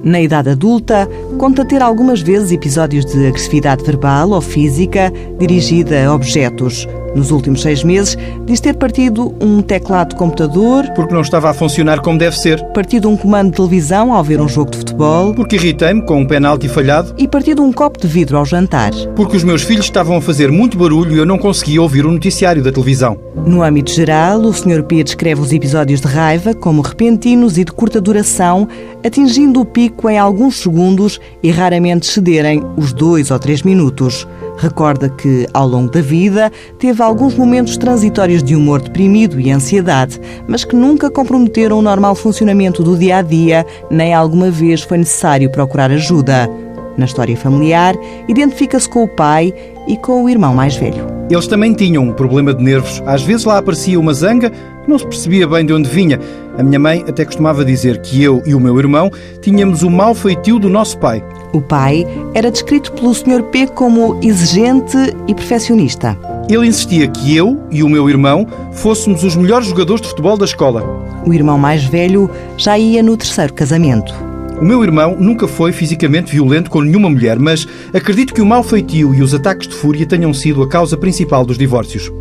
Na 0.03 0.21
idade 0.21 0.49
adulta, 0.49 1.07
conta 1.37 1.65
ter 1.65 1.81
algumas 1.81 2.21
vezes 2.21 2.51
episódios 2.51 3.05
de 3.05 3.27
agressividade 3.27 3.83
verbal 3.83 4.31
ou 4.31 4.41
física 4.41 5.11
dirigida 5.39 6.05
a 6.05 6.13
objetos, 6.13 6.87
nos 7.17 7.31
últimos 7.31 7.61
seis 7.61 7.83
meses, 7.83 8.17
diz 8.45 8.59
ter 8.59 8.75
partido 8.75 9.35
um 9.41 9.61
teclado 9.61 10.09
de 10.09 10.15
computador. 10.15 10.85
Porque 10.95 11.13
não 11.13 11.21
estava 11.21 11.49
a 11.49 11.53
funcionar 11.53 11.99
como 11.99 12.17
deve 12.17 12.37
ser. 12.37 12.63
Partido 12.67 13.09
um 13.09 13.17
comando 13.17 13.49
de 13.49 13.57
televisão 13.57 14.13
ao 14.13 14.23
ver 14.23 14.39
um 14.39 14.47
jogo 14.47 14.71
de 14.71 14.77
futebol. 14.77 15.33
Porque 15.33 15.55
irritei-me 15.55 16.01
com 16.03 16.21
um 16.21 16.27
penalti 16.27 16.69
falhado. 16.69 17.13
E 17.17 17.27
partido 17.27 17.63
um 17.63 17.73
copo 17.73 17.99
de 17.99 18.07
vidro 18.07 18.37
ao 18.37 18.45
jantar. 18.45 18.91
Porque 19.15 19.35
os 19.35 19.43
meus 19.43 19.63
filhos 19.63 19.85
estavam 19.85 20.17
a 20.17 20.21
fazer 20.21 20.51
muito 20.51 20.77
barulho 20.77 21.15
e 21.15 21.17
eu 21.17 21.25
não 21.25 21.37
conseguia 21.37 21.81
ouvir 21.81 22.05
o 22.05 22.11
noticiário 22.11 22.63
da 22.63 22.71
televisão. 22.71 23.17
No 23.45 23.63
âmbito 23.63 23.91
geral, 23.91 24.39
o 24.41 24.53
Sr. 24.53 24.83
P 24.83 25.03
descreve 25.03 25.41
os 25.41 25.51
episódios 25.51 26.01
de 26.01 26.07
raiva 26.07 26.53
como 26.53 26.81
repentinos 26.81 27.57
e 27.57 27.63
de 27.63 27.71
curta 27.71 27.99
duração, 27.99 28.67
atingindo 29.03 29.61
o 29.61 29.65
pico 29.65 30.09
em 30.09 30.17
alguns 30.17 30.57
segundos 30.61 31.19
e 31.41 31.49
raramente 31.49 32.05
cederem 32.05 32.63
os 32.75 32.93
dois 32.93 33.31
ou 33.31 33.39
três 33.39 33.63
minutos. 33.63 34.27
Recorda 34.57 35.07
que, 35.07 35.47
ao 35.53 35.67
longo 35.67 35.91
da 35.91 36.01
vida, 36.01 36.51
teve 36.79 37.01
alguns 37.01 37.35
momentos 37.35 37.77
transitórios 37.77 38.43
de 38.43 38.55
humor 38.55 38.81
deprimido 38.81 39.39
e 39.39 39.51
ansiedade, 39.51 40.19
mas 40.47 40.65
que 40.65 40.75
nunca 40.75 41.11
comprometeram 41.11 41.77
o 41.77 41.81
normal 41.81 42.15
funcionamento 42.15 42.83
do 42.83 42.97
dia 42.97 43.17
a 43.17 43.21
dia, 43.21 43.65
nem 43.89 44.13
alguma 44.13 44.49
vez 44.49 44.81
foi 44.81 44.97
necessário 44.97 45.51
procurar 45.51 45.91
ajuda. 45.91 46.49
Na 46.97 47.05
história 47.05 47.37
familiar, 47.37 47.95
identifica-se 48.27 48.89
com 48.89 49.03
o 49.03 49.07
pai 49.07 49.53
e 49.87 49.95
com 49.97 50.23
o 50.23 50.29
irmão 50.29 50.55
mais 50.55 50.75
velho. 50.75 51.05
Eles 51.29 51.45
também 51.45 51.73
tinham 51.73 52.03
um 52.03 52.13
problema 52.13 52.53
de 52.53 52.63
nervos. 52.63 53.03
Às 53.05 53.21
vezes 53.21 53.45
lá 53.45 53.59
aparecia 53.59 53.99
uma 53.99 54.13
zanga 54.13 54.51
não 54.87 54.97
se 54.97 55.05
percebia 55.05 55.47
bem 55.47 55.65
de 55.65 55.73
onde 55.73 55.89
vinha. 55.89 56.19
A 56.57 56.63
minha 56.63 56.79
mãe 56.79 57.03
até 57.07 57.25
costumava 57.25 57.65
dizer 57.65 58.01
que 58.01 58.23
eu 58.23 58.41
e 58.45 58.55
o 58.55 58.59
meu 58.59 58.79
irmão 58.79 59.11
tínhamos 59.41 59.83
o 59.83 59.89
mau 59.89 60.15
feitio 60.15 60.57
do 60.57 60.69
nosso 60.69 60.97
pai. 60.97 61.23
O 61.53 61.61
pai 61.61 62.05
era 62.33 62.49
descrito 62.49 62.91
pelo 62.93 63.13
Sr. 63.13 63.43
P 63.51 63.67
como 63.67 64.19
exigente 64.23 64.97
e 65.27 65.35
perfeccionista. 65.35 66.17
Ele 66.49 66.67
insistia 66.67 67.07
que 67.07 67.35
eu 67.35 67.61
e 67.69 67.83
o 67.83 67.89
meu 67.89 68.09
irmão 68.09 68.47
fôssemos 68.71 69.23
os 69.23 69.35
melhores 69.35 69.67
jogadores 69.67 70.01
de 70.01 70.07
futebol 70.07 70.37
da 70.37 70.45
escola. 70.45 70.83
O 71.25 71.33
irmão 71.33 71.57
mais 71.57 71.83
velho 71.83 72.29
já 72.57 72.77
ia 72.77 73.03
no 73.03 73.17
terceiro 73.17 73.53
casamento. 73.53 74.13
O 74.59 74.65
meu 74.65 74.83
irmão 74.83 75.15
nunca 75.19 75.47
foi 75.47 75.71
fisicamente 75.71 76.31
violento 76.31 76.71
com 76.71 76.81
nenhuma 76.81 77.09
mulher, 77.09 77.37
mas 77.37 77.67
acredito 77.93 78.33
que 78.33 78.41
o 78.41 78.45
mau 78.45 78.63
feitio 78.63 79.13
e 79.13 79.21
os 79.21 79.33
ataques 79.33 79.67
de 79.67 79.75
fúria 79.75 80.05
tenham 80.05 80.33
sido 80.33 80.63
a 80.63 80.67
causa 80.67 80.97
principal 80.97 81.45
dos 81.45 81.57
divórcios. 81.57 82.11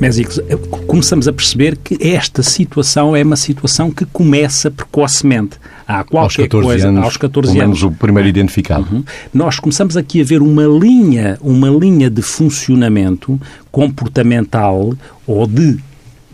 Mésicos, 0.00 0.40
começamos 0.86 1.28
a 1.28 1.32
perceber 1.32 1.76
que 1.76 1.96
esta 2.00 2.42
situação 2.42 3.14
é 3.14 3.22
uma 3.22 3.36
situação 3.36 3.90
que 3.90 4.04
começa 4.06 4.70
precocemente. 4.70 5.58
Há 5.86 6.04
qualquer 6.04 6.48
aos 6.54 6.64
coisa 6.64 6.88
anos, 6.88 7.04
aos 7.04 7.16
14 7.16 7.52
pelo 7.52 7.64
anos. 7.64 7.82
o 7.82 7.90
primeiro 7.90 8.28
identificado. 8.28 8.86
Uhum. 8.90 9.04
Nós 9.34 9.58
começamos 9.58 9.96
aqui 9.96 10.20
a 10.20 10.24
ver 10.24 10.40
uma 10.40 10.64
linha, 10.64 11.36
uma 11.40 11.68
linha 11.68 12.08
de 12.08 12.22
funcionamento 12.22 13.40
comportamental 13.70 14.94
ou 15.26 15.46
de 15.46 15.78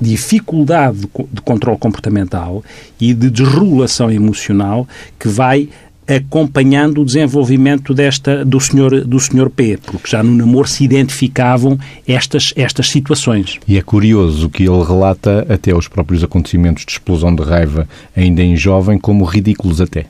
dificuldade 0.00 1.08
de 1.32 1.40
controle 1.40 1.78
comportamental 1.78 2.62
e 3.00 3.14
de 3.14 3.30
desregulação 3.30 4.10
emocional 4.10 4.86
que 5.18 5.28
vai 5.28 5.68
acompanhando 6.06 7.02
o 7.02 7.04
desenvolvimento 7.04 7.92
desta 7.92 8.44
do 8.44 8.60
senhor 8.60 9.04
do 9.04 9.18
senhor 9.18 9.50
P, 9.50 9.78
porque 9.84 10.10
já 10.10 10.22
no 10.22 10.34
namoro 10.34 10.68
se 10.68 10.84
identificavam 10.84 11.78
estas 12.06 12.52
estas 12.56 12.88
situações. 12.88 13.58
E 13.66 13.76
é 13.76 13.82
curioso 13.82 14.48
que 14.48 14.62
ele 14.62 14.84
relata 14.84 15.46
até 15.48 15.74
os 15.74 15.88
próprios 15.88 16.22
acontecimentos 16.22 16.84
de 16.84 16.92
explosão 16.92 17.34
de 17.34 17.42
raiva 17.42 17.88
ainda 18.16 18.42
em 18.42 18.56
jovem 18.56 18.98
como 18.98 19.24
ridículos 19.24 19.80
até. 19.80 20.06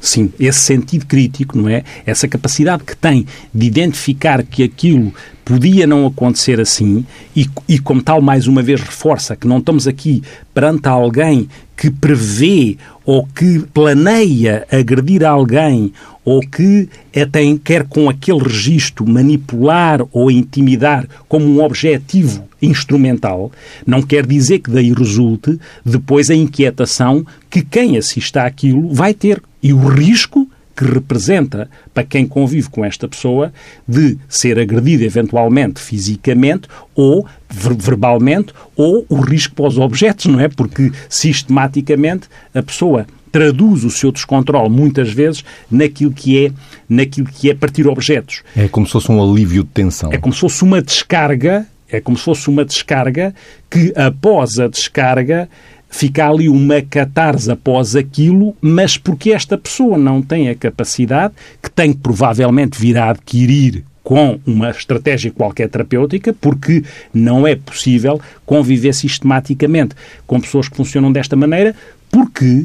Sim, 0.00 0.32
esse 0.38 0.60
sentido 0.60 1.06
crítico, 1.06 1.58
não 1.58 1.68
é? 1.68 1.84
Essa 2.06 2.26
capacidade 2.26 2.84
que 2.84 2.96
tem 2.96 3.26
de 3.52 3.66
identificar 3.66 4.42
que 4.42 4.62
aquilo 4.62 5.12
podia 5.44 5.86
não 5.86 6.06
acontecer 6.06 6.60
assim 6.60 7.04
e, 7.34 7.46
e 7.68 7.78
como 7.78 8.02
tal, 8.02 8.20
mais 8.20 8.46
uma 8.46 8.62
vez, 8.62 8.80
reforça 8.80 9.34
que 9.34 9.48
não 9.48 9.58
estamos 9.58 9.88
aqui 9.88 10.22
perante 10.54 10.88
alguém 10.88 11.48
que 11.76 11.90
prevê 11.90 12.76
ou 13.04 13.26
que 13.26 13.60
planeia 13.74 14.66
agredir 14.70 15.24
alguém 15.24 15.92
ou 16.24 16.40
que 16.40 16.88
até 17.16 17.40
quer 17.64 17.84
com 17.84 18.08
aquele 18.08 18.38
registro 18.40 19.08
manipular 19.08 20.00
ou 20.12 20.30
intimidar 20.30 21.08
como 21.26 21.46
um 21.46 21.64
objetivo 21.64 22.48
instrumental, 22.62 23.50
não 23.86 24.02
quer 24.02 24.26
dizer 24.26 24.58
que 24.58 24.70
daí 24.70 24.92
resulte 24.92 25.58
depois 25.84 26.30
a 26.30 26.34
inquietação 26.34 27.24
que 27.48 27.62
quem 27.62 27.96
assista 27.96 28.42
àquilo 28.42 28.92
vai 28.92 29.14
ter 29.14 29.42
e 29.62 29.72
o 29.72 29.88
risco 29.88 30.48
que 30.76 30.84
representa 30.84 31.68
para 31.92 32.04
quem 32.04 32.26
convive 32.26 32.70
com 32.70 32.82
esta 32.82 33.06
pessoa 33.06 33.52
de 33.86 34.16
ser 34.28 34.58
agredido 34.58 35.04
eventualmente 35.04 35.78
fisicamente 35.78 36.68
ou 36.94 37.26
verbalmente 37.50 38.54
ou 38.74 39.04
o 39.08 39.20
risco 39.20 39.54
para 39.54 39.66
os 39.66 39.76
objetos, 39.76 40.26
não 40.26 40.40
é? 40.40 40.48
Porque 40.48 40.90
sistematicamente 41.08 42.28
a 42.54 42.62
pessoa 42.62 43.06
traduz 43.30 43.84
o 43.84 43.90
seu 43.90 44.10
descontrole 44.10 44.70
muitas 44.70 45.12
vezes 45.12 45.44
naquilo 45.70 46.12
que 46.12 46.46
é 46.46 46.52
naquilo 46.88 47.28
que 47.28 47.50
é 47.50 47.54
partir 47.54 47.86
objetos. 47.86 48.42
É 48.56 48.66
como 48.66 48.86
se 48.86 48.92
fosse 48.92 49.12
um 49.12 49.22
alívio 49.22 49.62
de 49.62 49.70
tensão. 49.70 50.10
É 50.12 50.18
como 50.18 50.34
se 50.34 50.40
fosse 50.40 50.64
uma 50.64 50.82
descarga, 50.82 51.66
é 51.88 52.00
como 52.00 52.16
se 52.16 52.24
fosse 52.24 52.48
uma 52.48 52.64
descarga 52.64 53.34
que 53.70 53.92
após 53.94 54.58
a 54.58 54.66
descarga 54.66 55.48
fica 55.90 56.28
ali 56.28 56.48
uma 56.48 56.80
catarse 56.80 57.50
após 57.50 57.96
aquilo, 57.96 58.56
mas 58.60 58.96
porque 58.96 59.32
esta 59.32 59.58
pessoa 59.58 59.98
não 59.98 60.22
tem 60.22 60.48
a 60.48 60.54
capacidade, 60.54 61.34
que 61.60 61.70
tem 61.70 61.92
provavelmente 61.92 62.80
vir 62.80 62.96
a 62.96 63.10
adquirir 63.10 63.84
com 64.02 64.40
uma 64.46 64.70
estratégia 64.70 65.30
qualquer 65.30 65.68
terapêutica, 65.68 66.32
porque 66.32 66.84
não 67.12 67.46
é 67.46 67.54
possível 67.54 68.20
conviver 68.46 68.94
sistematicamente 68.94 69.94
com 70.26 70.40
pessoas 70.40 70.68
que 70.68 70.76
funcionam 70.76 71.12
desta 71.12 71.36
maneira, 71.36 71.74
porque, 72.10 72.64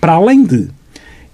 para 0.00 0.14
além 0.14 0.44
de 0.44 0.68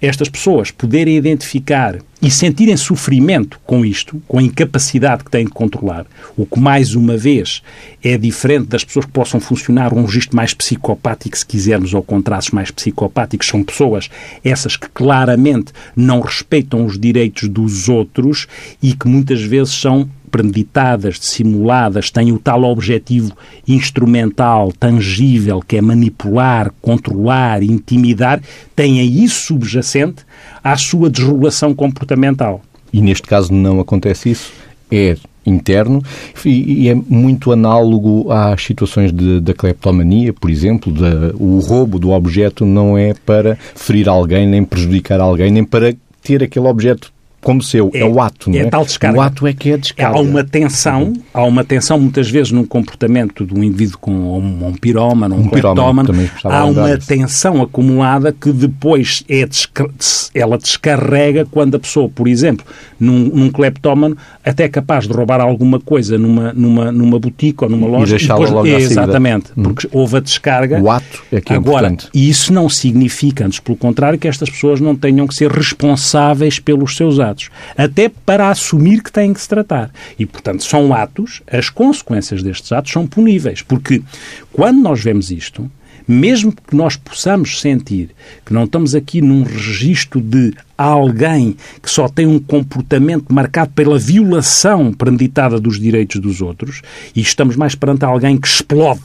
estas 0.01 0.29
pessoas 0.29 0.69
poderem 0.69 1.15
identificar 1.15 1.97
e 2.23 2.31
sentirem 2.31 2.77
sofrimento 2.77 3.59
com 3.65 3.85
isto, 3.85 4.21
com 4.29 4.39
a 4.39 4.41
incapacidade 4.41 5.25
que 5.25 5.29
têm 5.29 5.43
de 5.43 5.51
controlar, 5.51 6.05
o 6.37 6.45
que 6.45 6.57
mais 6.57 6.95
uma 6.95 7.17
vez 7.17 7.61
é 8.01 8.17
diferente 8.17 8.67
das 8.67 8.85
pessoas 8.85 9.05
que 9.05 9.11
possam 9.11 9.41
funcionar 9.41 9.93
um 9.93 10.05
registro 10.05 10.33
mais 10.33 10.53
psicopático, 10.53 11.37
se 11.37 11.45
quisermos, 11.45 11.93
ou 11.93 12.01
com 12.01 12.21
traços 12.21 12.51
mais 12.51 12.71
psicopáticos, 12.71 13.49
são 13.49 13.61
pessoas 13.61 14.09
essas 14.41 14.77
que 14.77 14.87
claramente 14.87 15.73
não 15.97 16.21
respeitam 16.21 16.85
os 16.85 16.97
direitos 16.97 17.49
dos 17.49 17.89
outros 17.89 18.47
e 18.81 18.93
que 18.93 19.05
muitas 19.05 19.41
vezes 19.41 19.73
são 19.73 20.09
premeditadas, 20.33 21.19
dissimuladas, 21.19 22.09
têm 22.09 22.31
o 22.31 22.39
tal 22.39 22.63
objetivo 22.63 23.37
instrumental, 23.67 24.71
tangível, 24.71 25.61
que 25.61 25.77
é 25.77 25.81
manipular, 25.81 26.73
controlar, 26.81 27.61
intimidar, 27.61 28.41
têm 28.75 28.99
isso 29.05 29.45
subjacente 29.45 30.25
à 30.63 30.75
sua 30.75 31.07
desregulação 31.07 31.75
comportamental. 31.75 32.61
E 32.91 32.99
neste 32.99 33.27
caso 33.27 33.53
não 33.53 33.79
acontece 33.79 34.31
isso? 34.31 34.51
É 34.91 35.15
interno 35.45 36.01
e, 36.43 36.89
é 36.89 36.95
muito 36.95 37.51
análogo 37.51 38.31
às 38.31 38.63
situações 38.63 39.11
de, 39.11 39.39
da 39.39 39.53
cleptomania, 39.53 40.33
por 40.33 40.49
exemplo, 40.49 40.91
de, 40.91 41.03
o 41.37 41.59
roubo 41.59 41.99
do 41.99 42.09
objeto 42.09 42.65
não 42.65 42.97
é 42.97 43.13
para 43.13 43.55
ferir 43.75 44.09
alguém, 44.09 44.47
nem 44.47 44.63
prejudicar 44.63 45.19
alguém, 45.19 45.51
nem 45.51 45.63
para 45.63 45.93
ter 46.23 46.41
aquele 46.41 46.67
objeto 46.67 47.12
como 47.43 47.61
seu, 47.61 47.91
é, 47.93 47.99
é 47.99 48.05
o 48.05 48.19
ato, 48.19 48.49
não 48.49 48.57
é? 48.57 48.61
é? 48.61 48.69
tal 48.69 48.85
descarga. 48.85 49.17
O 49.17 49.21
ato 49.21 49.45
é 49.45 49.53
que 49.53 49.71
é 49.71 49.77
descarga. 49.77 50.17
Há 50.17 50.21
uma 50.21 50.43
tensão, 50.43 51.03
uhum. 51.03 51.13
há 51.33 51.43
uma 51.43 51.63
tensão 51.63 51.99
muitas 51.99 52.29
vezes 52.29 52.51
no 52.51 52.65
comportamento 52.65 53.45
de 53.45 53.53
um 53.53 53.63
indivíduo 53.63 53.97
com 53.99 54.11
um, 54.11 54.67
um 54.67 54.73
pirómano, 54.73 55.35
um, 55.35 55.41
um 55.41 55.49
cleptómano, 55.49 56.09
há 56.43 56.65
uma 56.65 56.97
tensão 56.97 57.61
acumulada 57.61 58.31
que 58.31 58.51
depois 58.51 59.23
é 59.29 59.43
ela 60.33 60.57
descarrega 60.57 61.45
quando 61.45 61.75
a 61.75 61.79
pessoa, 61.79 62.09
por 62.09 62.27
exemplo, 62.27 62.65
num, 62.99 63.25
num 63.25 63.49
cleptómano, 63.49 64.17
até 64.43 64.63
é 64.63 64.69
capaz 64.69 65.07
de 65.07 65.13
roubar 65.13 65.41
alguma 65.41 65.79
coisa 65.79 66.17
numa, 66.17 66.53
numa, 66.53 66.91
numa 66.91 67.19
boutique 67.19 67.63
ou 67.63 67.69
numa 67.69 67.87
loja. 67.87 68.15
E 68.15 68.17
deixá-la 68.17 68.49
logo 68.49 68.67
é, 68.67 68.75
Exatamente, 68.75 69.51
uhum. 69.55 69.63
porque 69.63 69.87
houve 69.91 70.17
a 70.17 70.19
descarga. 70.19 70.81
O 70.81 70.89
ato 70.89 71.23
é 71.31 71.41
que 71.41 71.53
é 71.53 71.55
Agora, 71.55 71.87
importante. 71.87 72.09
E 72.13 72.29
isso 72.29 72.53
não 72.53 72.69
significa, 72.69 73.45
antes 73.45 73.59
pelo 73.59 73.77
contrário, 73.77 74.17
que 74.17 74.27
estas 74.27 74.49
pessoas 74.49 74.79
não 74.79 74.95
tenham 74.95 75.27
que 75.27 75.35
ser 75.35 75.51
responsáveis 75.51 76.59
pelos 76.59 76.95
seus 76.95 77.19
atos 77.19 77.32
atos, 77.33 77.49
até 77.75 78.07
para 78.09 78.49
assumir 78.49 79.01
que 79.01 79.11
têm 79.11 79.33
que 79.33 79.41
se 79.41 79.49
tratar. 79.49 79.91
E, 80.17 80.25
portanto, 80.25 80.63
são 80.63 80.93
atos, 80.93 81.41
as 81.51 81.69
consequências 81.69 82.41
destes 82.41 82.71
atos 82.71 82.91
são 82.91 83.05
puníveis, 83.05 83.61
porque 83.61 84.01
quando 84.51 84.81
nós 84.81 85.03
vemos 85.03 85.31
isto, 85.31 85.69
mesmo 86.07 86.51
que 86.51 86.75
nós 86.75 86.95
possamos 86.95 87.61
sentir 87.61 88.09
que 88.45 88.53
não 88.53 88.65
estamos 88.65 88.93
aqui 88.93 89.21
num 89.21 89.43
registro 89.43 90.19
de 90.19 90.53
alguém 90.77 91.55
que 91.81 91.89
só 91.89 92.09
tem 92.09 92.27
um 92.27 92.39
comportamento 92.39 93.33
marcado 93.33 93.71
pela 93.71 93.97
violação 93.97 94.91
premeditada 94.91 95.59
dos 95.59 95.79
direitos 95.79 96.19
dos 96.19 96.41
outros, 96.41 96.81
e 97.15 97.21
estamos 97.21 97.55
mais 97.55 97.73
perante 97.73 98.05
alguém 98.05 98.37
que 98.37 98.47
explode 98.47 99.01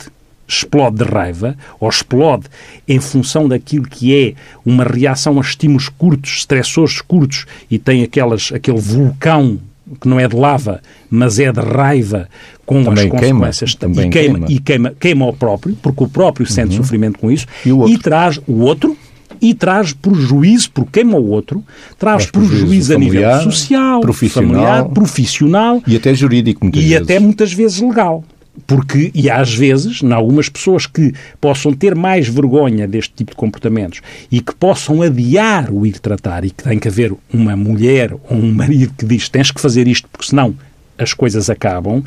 explode 0.48 0.96
de 0.96 1.04
raiva 1.04 1.56
ou 1.78 1.88
explode 1.88 2.46
em 2.88 2.98
função 2.98 3.46
daquilo 3.46 3.86
que 3.86 4.14
é 4.14 4.34
uma 4.64 4.82
reação 4.82 5.36
a 5.38 5.40
estímulos 5.42 5.90
curtos, 5.90 6.38
estressores 6.38 7.02
curtos 7.02 7.44
e 7.70 7.78
tem 7.78 8.02
aquelas, 8.02 8.50
aquele 8.52 8.80
vulcão 8.80 9.60
que 10.00 10.08
não 10.08 10.18
é 10.18 10.28
de 10.28 10.36
lava, 10.36 10.80
mas 11.10 11.38
é 11.38 11.50
de 11.52 11.60
raiva 11.60 12.28
com 12.66 12.84
também 12.84 13.04
as 13.04 13.10
consequências 13.10 13.74
queima, 13.74 13.94
também 13.94 14.08
e 14.08 14.10
queima, 14.10 14.38
queima, 14.38 14.46
e 14.52 14.58
queima, 14.58 14.94
queima 14.98 15.26
o 15.26 15.32
próprio, 15.32 15.76
porque 15.80 16.04
o 16.04 16.08
próprio 16.08 16.46
sente 16.46 16.72
uhum. 16.72 16.82
sofrimento 16.82 17.18
com 17.18 17.30
isso 17.30 17.46
e, 17.64 17.70
e 17.92 17.98
traz 17.98 18.38
o 18.46 18.60
outro 18.60 18.96
e 19.40 19.54
traz 19.54 19.92
prejuízo, 19.92 20.70
porque 20.72 21.00
queima 21.00 21.16
o 21.16 21.28
outro, 21.28 21.62
traz, 21.98 22.26
traz 22.26 22.30
prejuízo, 22.30 22.58
prejuízo 22.58 22.94
a 22.94 22.98
nível 22.98 23.42
social, 23.42 24.00
profissional, 24.00 24.52
familiar, 24.52 24.84
profissional 24.88 25.82
e 25.86 25.96
até 25.96 26.14
jurídico 26.14 26.64
muitas 26.64 26.82
e 26.82 26.88
vezes. 26.88 27.02
até 27.02 27.18
muitas 27.18 27.52
vezes 27.52 27.80
legal. 27.80 28.24
Porque, 28.66 29.10
e 29.14 29.30
às 29.30 29.54
vezes, 29.54 30.02
em 30.02 30.12
algumas 30.12 30.48
pessoas 30.48 30.86
que 30.86 31.12
possam 31.40 31.72
ter 31.72 31.94
mais 31.94 32.28
vergonha 32.28 32.86
deste 32.86 33.14
tipo 33.14 33.30
de 33.30 33.36
comportamentos 33.36 34.00
e 34.30 34.40
que 34.40 34.54
possam 34.54 35.02
adiar 35.02 35.72
o 35.72 35.86
ir 35.86 35.98
tratar 35.98 36.44
e 36.44 36.50
que 36.50 36.64
tem 36.64 36.78
que 36.78 36.88
haver 36.88 37.12
uma 37.32 37.56
mulher 37.56 38.12
ou 38.12 38.36
um 38.36 38.52
marido 38.52 38.92
que 38.96 39.04
diz 39.04 39.28
tens 39.28 39.50
que 39.50 39.60
fazer 39.60 39.86
isto 39.86 40.08
porque 40.08 40.26
senão 40.26 40.54
as 40.98 41.14
coisas 41.14 41.48
acabam, 41.48 42.02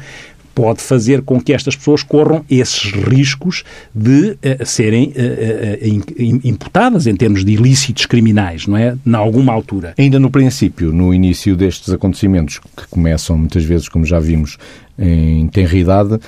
pode 0.54 0.82
fazer 0.82 1.22
com 1.22 1.40
que 1.40 1.54
estas 1.54 1.76
pessoas 1.76 2.04
corram 2.04 2.46
esses 2.50 2.92
riscos 2.92 3.64
de 3.94 4.32
uh, 4.32 4.66
serem 4.66 5.10
uh, 5.10 6.38
imputadas 6.44 7.08
em 7.08 7.16
termos 7.16 7.44
de 7.44 7.52
ilícitos 7.52 8.06
criminais, 8.06 8.68
não 8.68 8.78
é? 8.78 8.96
Na 9.06 9.18
alguma 9.18 9.54
altura. 9.54 9.94
Ainda 9.98 10.20
no 10.20 10.30
princípio, 10.30 10.92
no 10.92 11.14
início 11.14 11.56
destes 11.56 11.94
acontecimentos, 11.94 12.60
que 12.76 12.88
começam 12.90 13.38
muitas 13.38 13.64
vezes, 13.64 13.88
como 13.88 14.06
já 14.06 14.20
vimos, 14.20 14.58
em 14.98 15.48
tenridade, 15.48 16.20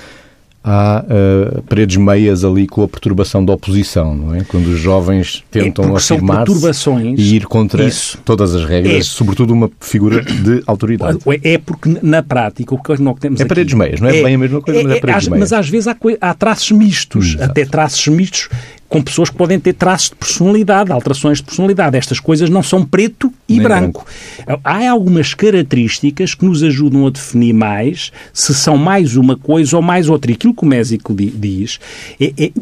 há 0.64 1.04
uh, 1.04 1.62
paredes 1.64 1.96
meias 1.98 2.42
ali 2.42 2.66
com 2.66 2.82
a 2.82 2.88
perturbação 2.88 3.44
da 3.44 3.52
oposição, 3.52 4.16
não 4.16 4.34
é? 4.34 4.42
Quando 4.44 4.68
os 4.68 4.78
jovens 4.80 5.44
tentam 5.50 5.92
é 5.92 5.96
afirmar-se 5.98 6.90
e 7.18 7.36
ir 7.36 7.44
contra 7.44 7.84
isso. 7.84 8.18
todas 8.24 8.54
as 8.54 8.64
regras, 8.64 8.94
é. 8.94 9.02
sobretudo 9.02 9.52
uma 9.52 9.70
figura 9.78 10.22
de 10.22 10.62
autoridade. 10.66 11.18
É 11.42 11.58
porque, 11.58 11.98
na 12.02 12.22
prática, 12.22 12.74
o 12.74 12.82
que 12.82 13.00
nós 13.02 13.18
temos 13.20 13.40
É 13.40 13.42
aqui, 13.42 13.48
paredes 13.48 13.74
meias, 13.74 14.00
não 14.00 14.08
é, 14.08 14.18
é, 14.18 14.22
bem 14.22 14.34
a 14.36 14.38
mesma 14.38 14.62
coisa, 14.62 14.82
mas 14.82 14.92
é, 14.92 14.96
é 14.96 15.00
paredes 15.00 15.28
meias. 15.28 15.40
Mas 15.40 15.52
às 15.52 15.68
vezes 15.68 15.86
há, 15.86 15.96
há 16.20 16.34
traços 16.34 16.70
mistos, 16.70 17.34
Exato. 17.34 17.44
até 17.44 17.66
traços 17.66 18.08
mistos 18.08 18.48
com 18.94 19.02
pessoas 19.02 19.28
que 19.28 19.34
podem 19.34 19.58
ter 19.58 19.72
traços 19.72 20.10
de 20.10 20.14
personalidade, 20.14 20.92
alterações 20.92 21.38
de 21.38 21.44
personalidade. 21.44 21.96
Estas 21.96 22.20
coisas 22.20 22.48
não 22.48 22.62
são 22.62 22.84
preto 22.84 23.32
e 23.48 23.58
branco. 23.58 24.06
branco. 24.46 24.60
Há 24.62 24.88
algumas 24.88 25.34
características 25.34 26.32
que 26.32 26.44
nos 26.44 26.62
ajudam 26.62 27.04
a 27.04 27.10
definir 27.10 27.52
mais 27.54 28.12
se 28.32 28.54
são 28.54 28.76
mais 28.76 29.16
uma 29.16 29.36
coisa 29.36 29.74
ou 29.74 29.82
mais 29.82 30.08
outra. 30.08 30.30
E 30.30 30.34
aquilo 30.34 30.54
que 30.54 30.62
o 30.62 30.66
Mésico 30.66 31.12
diz 31.12 31.80
é, 32.20 32.32
é 32.38 32.52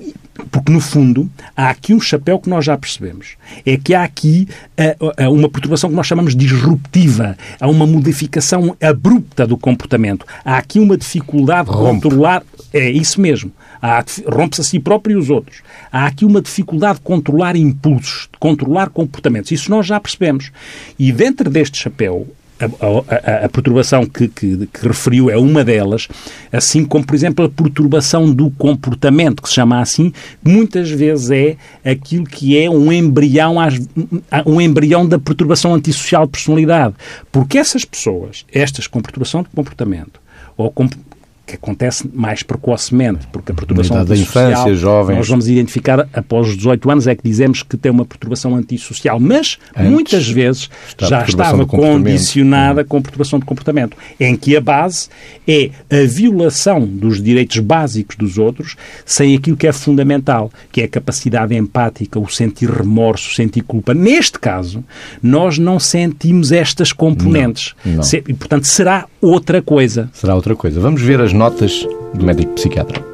porque, 0.50 0.72
no 0.72 0.80
fundo, 0.80 1.30
há 1.56 1.70
aqui 1.70 1.94
um 1.94 2.00
chapéu 2.00 2.38
que 2.38 2.48
nós 2.48 2.64
já 2.64 2.76
percebemos. 2.76 3.36
É 3.64 3.76
que 3.76 3.94
há 3.94 4.02
aqui 4.02 4.48
uh, 5.00 5.24
uh, 5.24 5.32
uma 5.32 5.48
perturbação 5.48 5.90
que 5.90 5.96
nós 5.96 6.06
chamamos 6.06 6.34
disruptiva. 6.34 7.36
Há 7.60 7.68
uma 7.68 7.86
modificação 7.86 8.76
abrupta 8.82 9.46
do 9.46 9.56
comportamento. 9.56 10.26
Há 10.44 10.58
aqui 10.58 10.78
uma 10.78 10.96
dificuldade 10.96 11.70
de 11.70 11.76
controlar. 11.76 12.42
É 12.72 12.90
isso 12.90 13.20
mesmo 13.20 13.52
rompe-se 14.28 14.60
a 14.60 14.64
si 14.64 14.78
próprio 14.78 15.14
e 15.14 15.18
os 15.18 15.28
outros. 15.28 15.60
Há 15.90 16.06
aqui 16.06 16.24
uma 16.24 16.40
dificuldade 16.40 16.98
de 16.98 17.04
controlar 17.04 17.56
impulsos, 17.56 18.28
de 18.32 18.38
controlar 18.38 18.90
comportamentos. 18.90 19.50
Isso 19.50 19.70
nós 19.70 19.86
já 19.86 19.98
percebemos. 19.98 20.52
E 20.98 21.10
dentro 21.10 21.50
deste 21.50 21.78
chapéu, 21.78 22.28
a, 22.64 23.42
a, 23.42 23.44
a, 23.44 23.48
perturbação 23.48 24.06
que, 24.06 24.28
que, 24.28 24.66
que, 24.66 24.88
referiu 24.88 25.30
é 25.30 25.36
uma 25.36 25.64
delas, 25.64 26.08
assim 26.52 26.84
como, 26.84 27.04
por 27.04 27.14
exemplo, 27.14 27.44
a 27.44 27.48
perturbação 27.48 28.32
do 28.32 28.50
comportamento, 28.50 29.42
que 29.42 29.48
se 29.48 29.54
chama 29.54 29.80
assim, 29.80 30.12
muitas 30.44 30.90
vezes 30.90 31.30
é 31.30 31.56
aquilo 31.84 32.24
que 32.24 32.58
é 32.58 32.70
um 32.70 32.92
embrião, 32.92 33.56
um 34.46 34.60
embrião 34.60 35.06
da 35.06 35.18
perturbação 35.18 35.74
antissocial 35.74 36.26
de 36.26 36.32
personalidade. 36.32 36.94
Porque 37.30 37.58
essas 37.58 37.84
pessoas, 37.84 38.44
estas 38.52 38.86
com 38.86 39.00
perturbação 39.00 39.42
de 39.42 39.48
comportamento, 39.48 40.20
ou 40.56 40.70
com 40.70 40.88
que 41.46 41.56
acontece 41.56 42.08
mais 42.12 42.42
precocemente, 42.42 43.26
porque 43.32 43.52
a 43.52 43.54
perturbação 43.54 44.04
da 44.04 44.16
infância, 44.16 44.74
jovens. 44.74 45.16
Nós 45.16 45.28
vamos 45.28 45.48
identificar 45.48 46.08
após 46.12 46.48
os 46.48 46.56
18 46.56 46.90
anos 46.90 47.06
é 47.06 47.14
que 47.14 47.22
dizemos 47.22 47.62
que 47.62 47.76
tem 47.76 47.90
uma 47.90 48.04
perturbação 48.04 48.54
antissocial, 48.54 49.18
mas 49.18 49.58
Antes, 49.76 49.90
muitas 49.90 50.28
vezes 50.28 50.70
já 50.98 51.24
estava 51.24 51.66
condicionada 51.66 52.84
com 52.84 53.02
perturbação 53.02 53.38
de 53.38 53.44
comportamento, 53.44 53.96
em 54.18 54.36
que 54.36 54.56
a 54.56 54.60
base 54.60 55.08
é 55.46 55.70
a 55.90 56.06
violação 56.06 56.86
dos 56.86 57.22
direitos 57.22 57.58
básicos 57.58 58.16
dos 58.16 58.38
outros 58.38 58.76
sem 59.04 59.34
aquilo 59.34 59.56
que 59.56 59.66
é 59.66 59.72
fundamental, 59.72 60.50
que 60.70 60.80
é 60.80 60.84
a 60.84 60.88
capacidade 60.88 61.54
empática, 61.54 62.18
o 62.18 62.28
sentir 62.28 62.70
remorso, 62.70 63.30
o 63.30 63.34
sentir 63.34 63.62
culpa. 63.62 63.92
Neste 63.94 64.38
caso, 64.38 64.84
nós 65.22 65.58
não 65.58 65.78
sentimos 65.78 66.52
estas 66.52 66.92
componentes. 66.92 67.74
Não, 67.84 67.96
não. 67.96 68.02
E, 68.28 68.34
portanto, 68.34 68.64
será 68.64 69.06
outra 69.20 69.62
coisa. 69.62 70.10
Será 70.12 70.34
outra 70.34 70.54
coisa. 70.54 70.80
Vamos 70.80 71.02
ver 71.02 71.20
as 71.20 71.31
notas 71.32 71.86
do 72.14 72.24
médico 72.24 72.52
psiquiatra. 72.52 73.12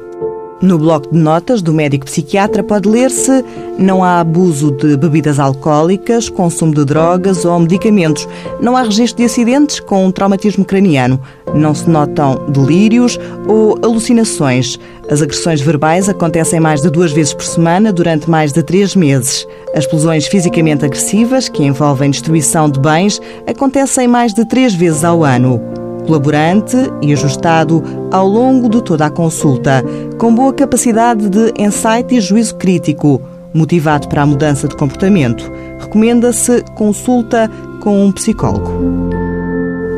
No 0.61 0.77
bloco 0.77 1.09
de 1.09 1.17
notas 1.17 1.61
do 1.61 1.73
médico 1.73 2.05
psiquiatra 2.05 2.61
pode 2.61 2.89
ler-se 2.89 3.45
não 3.77 4.03
há 4.03 4.19
abuso 4.19 4.71
de 4.71 4.97
bebidas 4.97 5.39
alcoólicas, 5.39 6.27
consumo 6.27 6.75
de 6.75 6.83
drogas 6.83 7.45
ou 7.45 7.57
medicamentos, 7.59 8.27
não 8.59 8.75
há 8.75 8.81
registro 8.81 9.19
de 9.19 9.23
acidentes 9.23 9.79
com 9.79 10.11
traumatismo 10.11 10.65
craniano, 10.65 11.17
não 11.55 11.73
se 11.73 11.89
notam 11.89 12.45
delírios 12.49 13.17
ou 13.47 13.79
alucinações. 13.81 14.77
As 15.09 15.21
agressões 15.21 15.61
verbais 15.61 16.09
acontecem 16.09 16.59
mais 16.59 16.81
de 16.81 16.89
duas 16.89 17.13
vezes 17.13 17.33
por 17.33 17.45
semana 17.45 17.93
durante 17.93 18.29
mais 18.29 18.51
de 18.51 18.61
três 18.61 18.97
meses. 18.97 19.47
As 19.73 19.85
explosões 19.85 20.27
fisicamente 20.27 20.83
agressivas, 20.83 21.47
que 21.47 21.63
envolvem 21.63 22.11
destruição 22.11 22.69
de 22.69 22.81
bens, 22.81 23.21
acontecem 23.47 24.09
mais 24.09 24.33
de 24.33 24.43
três 24.45 24.73
vezes 24.75 25.05
ao 25.05 25.23
ano 25.23 25.88
colaborante 26.09 26.75
e 27.03 27.13
ajustado 27.13 27.83
ao 28.11 28.27
longo 28.27 28.67
de 28.67 28.83
toda 28.83 29.05
a 29.05 29.11
consulta, 29.11 29.83
com 30.17 30.33
boa 30.33 30.51
capacidade 30.51 31.29
de 31.29 31.53
insight 31.55 32.15
e 32.15 32.19
juízo 32.19 32.55
crítico, 32.55 33.21
motivado 33.53 34.07
para 34.07 34.23
a 34.23 34.25
mudança 34.25 34.67
de 34.67 34.75
comportamento. 34.75 35.51
Recomenda-se 35.79 36.63
consulta 36.75 37.47
com 37.79 38.07
um 38.07 38.11
psicólogo. 38.11 38.71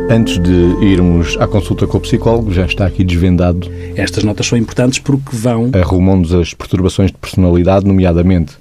Antes 0.10 0.38
de 0.38 0.52
irmos 0.84 1.38
à 1.40 1.48
consulta 1.48 1.88
com 1.88 1.98
o 1.98 2.02
psicólogo, 2.02 2.52
já 2.52 2.66
está 2.66 2.86
aqui 2.86 3.06
desvendado. 3.06 3.72
Estas 3.96 4.26
notas 4.26 4.48
são 4.48 4.58
importantes 4.58 5.00
porque 5.00 5.34
vão. 5.34 5.72
Arrumam-nos 5.74 6.34
as 6.34 6.54
perturbações 6.54 7.10
de 7.10 7.18
personalidade, 7.18 7.88
nomeadamente 7.88 8.58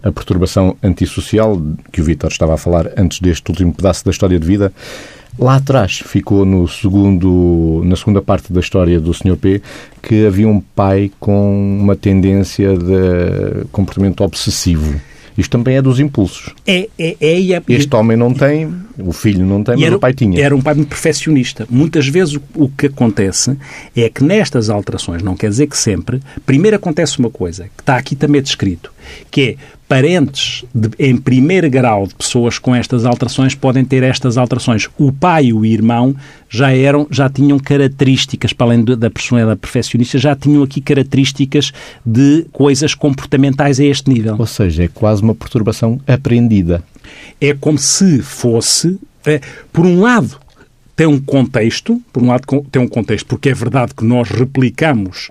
a 0.00 0.12
perturbação 0.12 0.76
antissocial, 0.80 1.60
que 1.90 2.00
o 2.00 2.04
Vítor 2.04 2.30
estava 2.30 2.54
a 2.54 2.56
falar 2.56 2.92
antes 2.96 3.18
deste 3.18 3.50
último 3.50 3.72
pedaço 3.72 4.04
da 4.04 4.12
história 4.12 4.38
de 4.38 4.46
vida, 4.46 4.72
Lá 5.38 5.56
atrás 5.56 5.98
ficou 5.98 6.44
no 6.44 6.66
segundo, 6.68 7.82
na 7.84 7.96
segunda 7.96 8.22
parte 8.22 8.52
da 8.52 8.60
história 8.60 9.00
do 9.00 9.12
Sr. 9.12 9.36
P 9.36 9.62
que 10.02 10.26
havia 10.26 10.48
um 10.48 10.60
pai 10.60 11.10
com 11.18 11.78
uma 11.80 11.96
tendência 11.96 12.76
de 12.76 13.64
comportamento 13.72 14.22
obsessivo. 14.22 15.00
Isto 15.36 15.50
também 15.50 15.76
é 15.76 15.82
dos 15.82 15.98
impulsos. 15.98 16.54
É, 16.64 16.88
é, 16.96 17.16
é, 17.20 17.52
é 17.52 17.62
este 17.68 17.94
homem 17.96 18.16
não 18.16 18.32
tem, 18.32 18.72
o 18.96 19.12
filho 19.12 19.44
não 19.44 19.64
tem, 19.64 19.74
mas 19.74 19.84
era, 19.84 19.96
o 19.96 19.98
pai 19.98 20.14
tinha. 20.14 20.40
Era 20.40 20.54
um 20.54 20.62
pai 20.62 20.74
muito 20.74 20.88
perfeccionista. 20.88 21.66
Muitas 21.68 22.06
vezes 22.06 22.34
o, 22.34 22.42
o, 22.54 22.68
que 22.68 22.86
acontece 22.86 23.56
é 23.96 24.08
que 24.08 24.22
nestas 24.22 24.70
alterações, 24.70 25.22
não 25.22 25.36
quer 25.36 25.48
dizer 25.50 25.66
que 25.66 25.76
sempre, 25.76 26.20
primeiro 26.46 26.76
acontece 26.76 27.18
uma 27.18 27.30
coisa, 27.30 27.64
que 27.76 27.82
está 27.82 27.96
aqui 27.96 28.14
também 28.14 28.40
descrito, 28.40 28.92
que 29.28 29.40
é 29.40 29.56
parentes 29.94 30.64
de, 30.74 30.90
em 30.98 31.16
primeiro 31.16 31.70
grau 31.70 32.04
de 32.04 32.16
pessoas 32.16 32.58
com 32.58 32.74
estas 32.74 33.04
alterações 33.04 33.54
podem 33.54 33.84
ter 33.84 34.02
estas 34.02 34.36
alterações. 34.36 34.88
O 34.98 35.12
pai 35.12 35.46
e 35.46 35.52
o 35.52 35.64
irmão 35.64 36.16
já 36.50 36.72
eram, 36.72 37.06
já 37.12 37.30
tinham 37.30 37.60
características, 37.60 38.52
para 38.52 38.66
além 38.66 38.82
da 38.82 39.08
personalidade 39.08 39.60
perfeccionista, 39.60 40.18
já 40.18 40.34
tinham 40.34 40.64
aqui 40.64 40.80
características 40.80 41.72
de 42.04 42.44
coisas 42.50 42.92
comportamentais 42.92 43.78
a 43.78 43.84
este 43.84 44.10
nível. 44.10 44.34
Ou 44.36 44.46
seja, 44.46 44.82
é 44.82 44.88
quase 44.88 45.22
uma 45.22 45.34
perturbação 45.34 46.00
aprendida. 46.08 46.82
É 47.40 47.54
como 47.54 47.78
se 47.78 48.20
fosse, 48.20 48.98
é, 49.24 49.40
por 49.72 49.86
um 49.86 50.00
lado, 50.00 50.40
tem 50.96 51.06
um 51.06 51.20
contexto, 51.20 52.00
por 52.12 52.22
um 52.22 52.26
lado 52.28 52.44
tem 52.70 52.80
um 52.80 52.88
contexto, 52.88 53.26
porque 53.26 53.48
é 53.48 53.54
verdade 53.54 53.94
que 53.94 54.04
nós 54.04 54.30
replicamos 54.30 55.30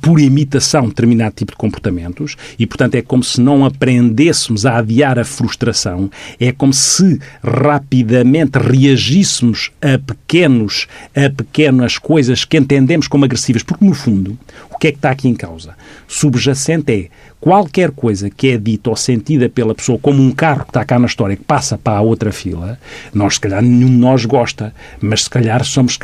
por 0.00 0.18
imitação 0.20 0.88
determinado 0.88 1.34
tipo 1.34 1.52
de 1.52 1.58
comportamentos 1.58 2.36
e, 2.58 2.66
portanto, 2.66 2.94
é 2.94 3.02
como 3.02 3.22
se 3.22 3.40
não 3.40 3.64
aprendêssemos 3.64 4.64
a 4.64 4.78
adiar 4.78 5.18
a 5.18 5.24
frustração, 5.24 6.10
é 6.40 6.52
como 6.52 6.72
se 6.72 7.20
rapidamente 7.42 8.58
reagíssemos 8.58 9.70
a 9.80 9.98
pequenos, 9.98 10.86
a 11.14 11.28
pequenas 11.30 11.98
coisas 11.98 12.44
que 12.44 12.56
entendemos 12.56 13.08
como 13.08 13.24
agressivas, 13.24 13.62
porque 13.62 13.84
no 13.84 13.94
fundo, 13.94 14.38
que 14.82 14.88
é 14.88 14.90
que 14.90 14.98
está 14.98 15.12
aqui 15.12 15.28
em 15.28 15.34
causa? 15.34 15.76
Subjacente 16.08 16.92
é 16.92 17.08
qualquer 17.40 17.92
coisa 17.92 18.28
que 18.28 18.48
é 18.48 18.56
dita 18.56 18.90
ou 18.90 18.96
sentida 18.96 19.48
pela 19.48 19.74
pessoa, 19.74 19.96
como 19.96 20.20
um 20.20 20.32
carro 20.32 20.64
que 20.64 20.70
está 20.70 20.84
cá 20.84 20.98
na 20.98 21.06
história, 21.06 21.36
que 21.36 21.44
passa 21.44 21.78
para 21.78 21.98
a 21.98 22.00
outra 22.00 22.32
fila, 22.32 22.78
nós, 23.14 23.34
se 23.34 23.40
calhar, 23.40 23.62
nenhum 23.62 23.88
de 23.88 23.96
nós 23.96 24.24
gosta, 24.24 24.74
mas 25.00 25.24
se 25.24 25.30
calhar 25.30 25.64
somos. 25.64 25.98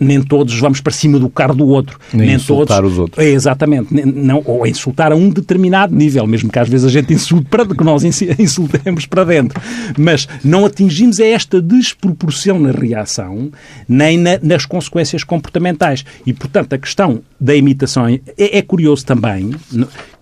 Nem 0.00 0.22
todos 0.22 0.58
vamos 0.58 0.80
para 0.80 0.92
cima 0.92 1.18
do 1.18 1.28
carro 1.28 1.54
do 1.54 1.66
outro. 1.66 1.98
Nem, 2.14 2.28
nem 2.28 2.36
insultar 2.36 2.78
todos, 2.78 2.92
os 2.92 2.98
outros. 2.98 3.22
É, 3.22 3.28
exatamente. 3.28 3.94
Não, 3.94 4.42
ou 4.46 4.66
insultar 4.66 5.12
a 5.12 5.16
um 5.16 5.28
determinado 5.28 5.94
nível, 5.94 6.26
mesmo 6.26 6.50
que 6.50 6.58
às 6.58 6.68
vezes 6.68 6.86
a 6.86 6.90
gente 6.90 7.12
insulte 7.12 7.46
para 7.50 7.66
que 7.66 7.84
nós 7.84 8.04
insultemos 8.38 9.04
para 9.04 9.24
dentro. 9.24 9.60
Mas 9.98 10.26
não 10.42 10.64
atingimos 10.64 11.20
é 11.20 11.30
esta 11.30 11.60
desproporção 11.60 12.58
na 12.58 12.70
reação, 12.70 13.50
nem 13.86 14.16
na, 14.16 14.38
nas 14.42 14.64
consequências 14.64 15.24
comportamentais. 15.24 16.06
E, 16.24 16.32
portanto, 16.32 16.72
a 16.72 16.78
questão 16.78 17.20
da 17.38 17.54
imitação 17.54 18.13
é, 18.36 18.58
é 18.58 18.62
curioso 18.62 19.04
também 19.04 19.50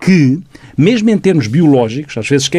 que, 0.00 0.38
mesmo 0.76 1.10
em 1.10 1.18
termos 1.18 1.46
biológicos, 1.46 2.16
às 2.16 2.28
vezes 2.28 2.50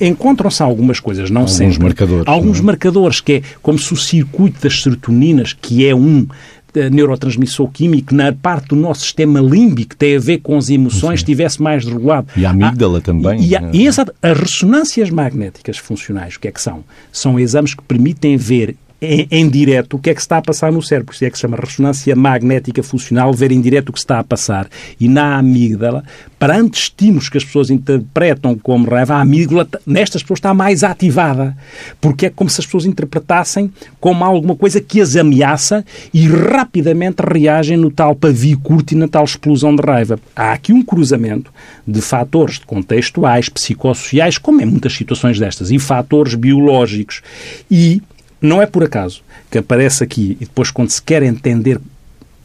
encontram-se 0.00 0.62
algumas 0.62 1.00
coisas, 1.00 1.30
não 1.30 1.42
alguns 1.42 1.56
sempre. 1.56 1.82
Marcadores, 1.82 2.24
alguns 2.26 2.58
não? 2.58 2.66
marcadores, 2.66 3.20
que 3.20 3.32
é 3.34 3.42
como 3.62 3.78
se 3.78 3.92
o 3.92 3.96
circuito 3.96 4.60
das 4.60 4.82
serotoninas, 4.82 5.52
que 5.52 5.86
é 5.86 5.94
um 5.94 6.26
eh, 6.74 6.90
neurotransmissor 6.90 7.68
químico 7.70 8.12
na 8.12 8.32
parte 8.32 8.68
do 8.70 8.76
nosso 8.76 9.02
sistema 9.02 9.40
límbico 9.40 9.90
que 9.90 9.96
tem 9.96 10.16
a 10.16 10.18
ver 10.18 10.38
com 10.38 10.56
as 10.58 10.68
emoções 10.68 11.20
Sim. 11.20 11.24
estivesse 11.24 11.62
mais 11.62 11.84
regulado. 11.84 12.26
E 12.36 12.44
a 12.44 12.50
amígdala 12.50 12.98
ah, 12.98 13.00
também. 13.00 13.40
E, 13.40 13.54
e, 13.54 13.84
e 13.84 13.88
as 13.88 13.96
ressonâncias 14.22 15.08
magnéticas 15.08 15.78
funcionais, 15.78 16.34
o 16.34 16.40
que 16.40 16.48
é 16.48 16.50
que 16.50 16.60
são? 16.60 16.82
São 17.12 17.38
exames 17.38 17.74
que 17.74 17.82
permitem 17.82 18.36
ver 18.36 18.74
em, 19.04 19.28
em 19.30 19.48
direto 19.48 19.96
o 19.96 19.98
que 19.98 20.10
é 20.10 20.14
que 20.14 20.20
está 20.20 20.38
a 20.38 20.42
passar 20.42 20.72
no 20.72 20.82
cérebro. 20.82 21.14
Isso 21.14 21.24
é 21.24 21.30
que 21.30 21.36
se 21.36 21.42
chama 21.42 21.56
ressonância 21.56 22.14
magnética 22.16 22.82
funcional, 22.82 23.32
ver 23.32 23.52
em 23.52 23.60
direto 23.60 23.90
o 23.90 23.92
que 23.92 23.98
está 23.98 24.18
a 24.18 24.24
passar. 24.24 24.68
E 24.98 25.08
na 25.08 25.38
amígdala, 25.38 26.04
perante 26.38 26.78
estímulos 26.78 27.28
que 27.28 27.38
as 27.38 27.44
pessoas 27.44 27.70
interpretam 27.70 28.56
como 28.56 28.88
raiva, 28.88 29.14
a 29.14 29.20
amígdala 29.20 29.68
nestas 29.86 30.22
pessoas 30.22 30.38
está 30.38 30.54
mais 30.54 30.82
ativada. 30.82 31.56
Porque 32.00 32.26
é 32.26 32.30
como 32.30 32.50
se 32.50 32.60
as 32.60 32.66
pessoas 32.66 32.86
interpretassem 32.86 33.72
como 34.00 34.24
alguma 34.24 34.56
coisa 34.56 34.80
que 34.80 35.00
as 35.00 35.16
ameaça 35.16 35.84
e 36.12 36.26
rapidamente 36.26 37.22
reagem 37.22 37.76
no 37.76 37.90
tal 37.90 38.14
pavio 38.14 38.58
curto 38.58 38.92
e 38.92 38.96
na 38.96 39.08
tal 39.08 39.24
explosão 39.24 39.74
de 39.74 39.82
raiva. 39.82 40.18
Há 40.34 40.52
aqui 40.52 40.72
um 40.72 40.82
cruzamento 40.82 41.52
de 41.86 42.00
fatores 42.00 42.58
contextuais, 42.58 43.48
psicossociais, 43.48 44.38
como 44.38 44.60
em 44.60 44.66
muitas 44.66 44.92
situações 44.94 45.38
destas, 45.38 45.70
e 45.70 45.78
fatores 45.78 46.34
biológicos. 46.34 47.22
E 47.70 48.02
não 48.46 48.60
é 48.60 48.66
por 48.66 48.84
acaso 48.84 49.22
que 49.50 49.58
aparece 49.58 50.02
aqui, 50.02 50.36
e 50.40 50.44
depois 50.44 50.70
quando 50.70 50.90
se 50.90 51.02
quer 51.02 51.22
entender 51.22 51.80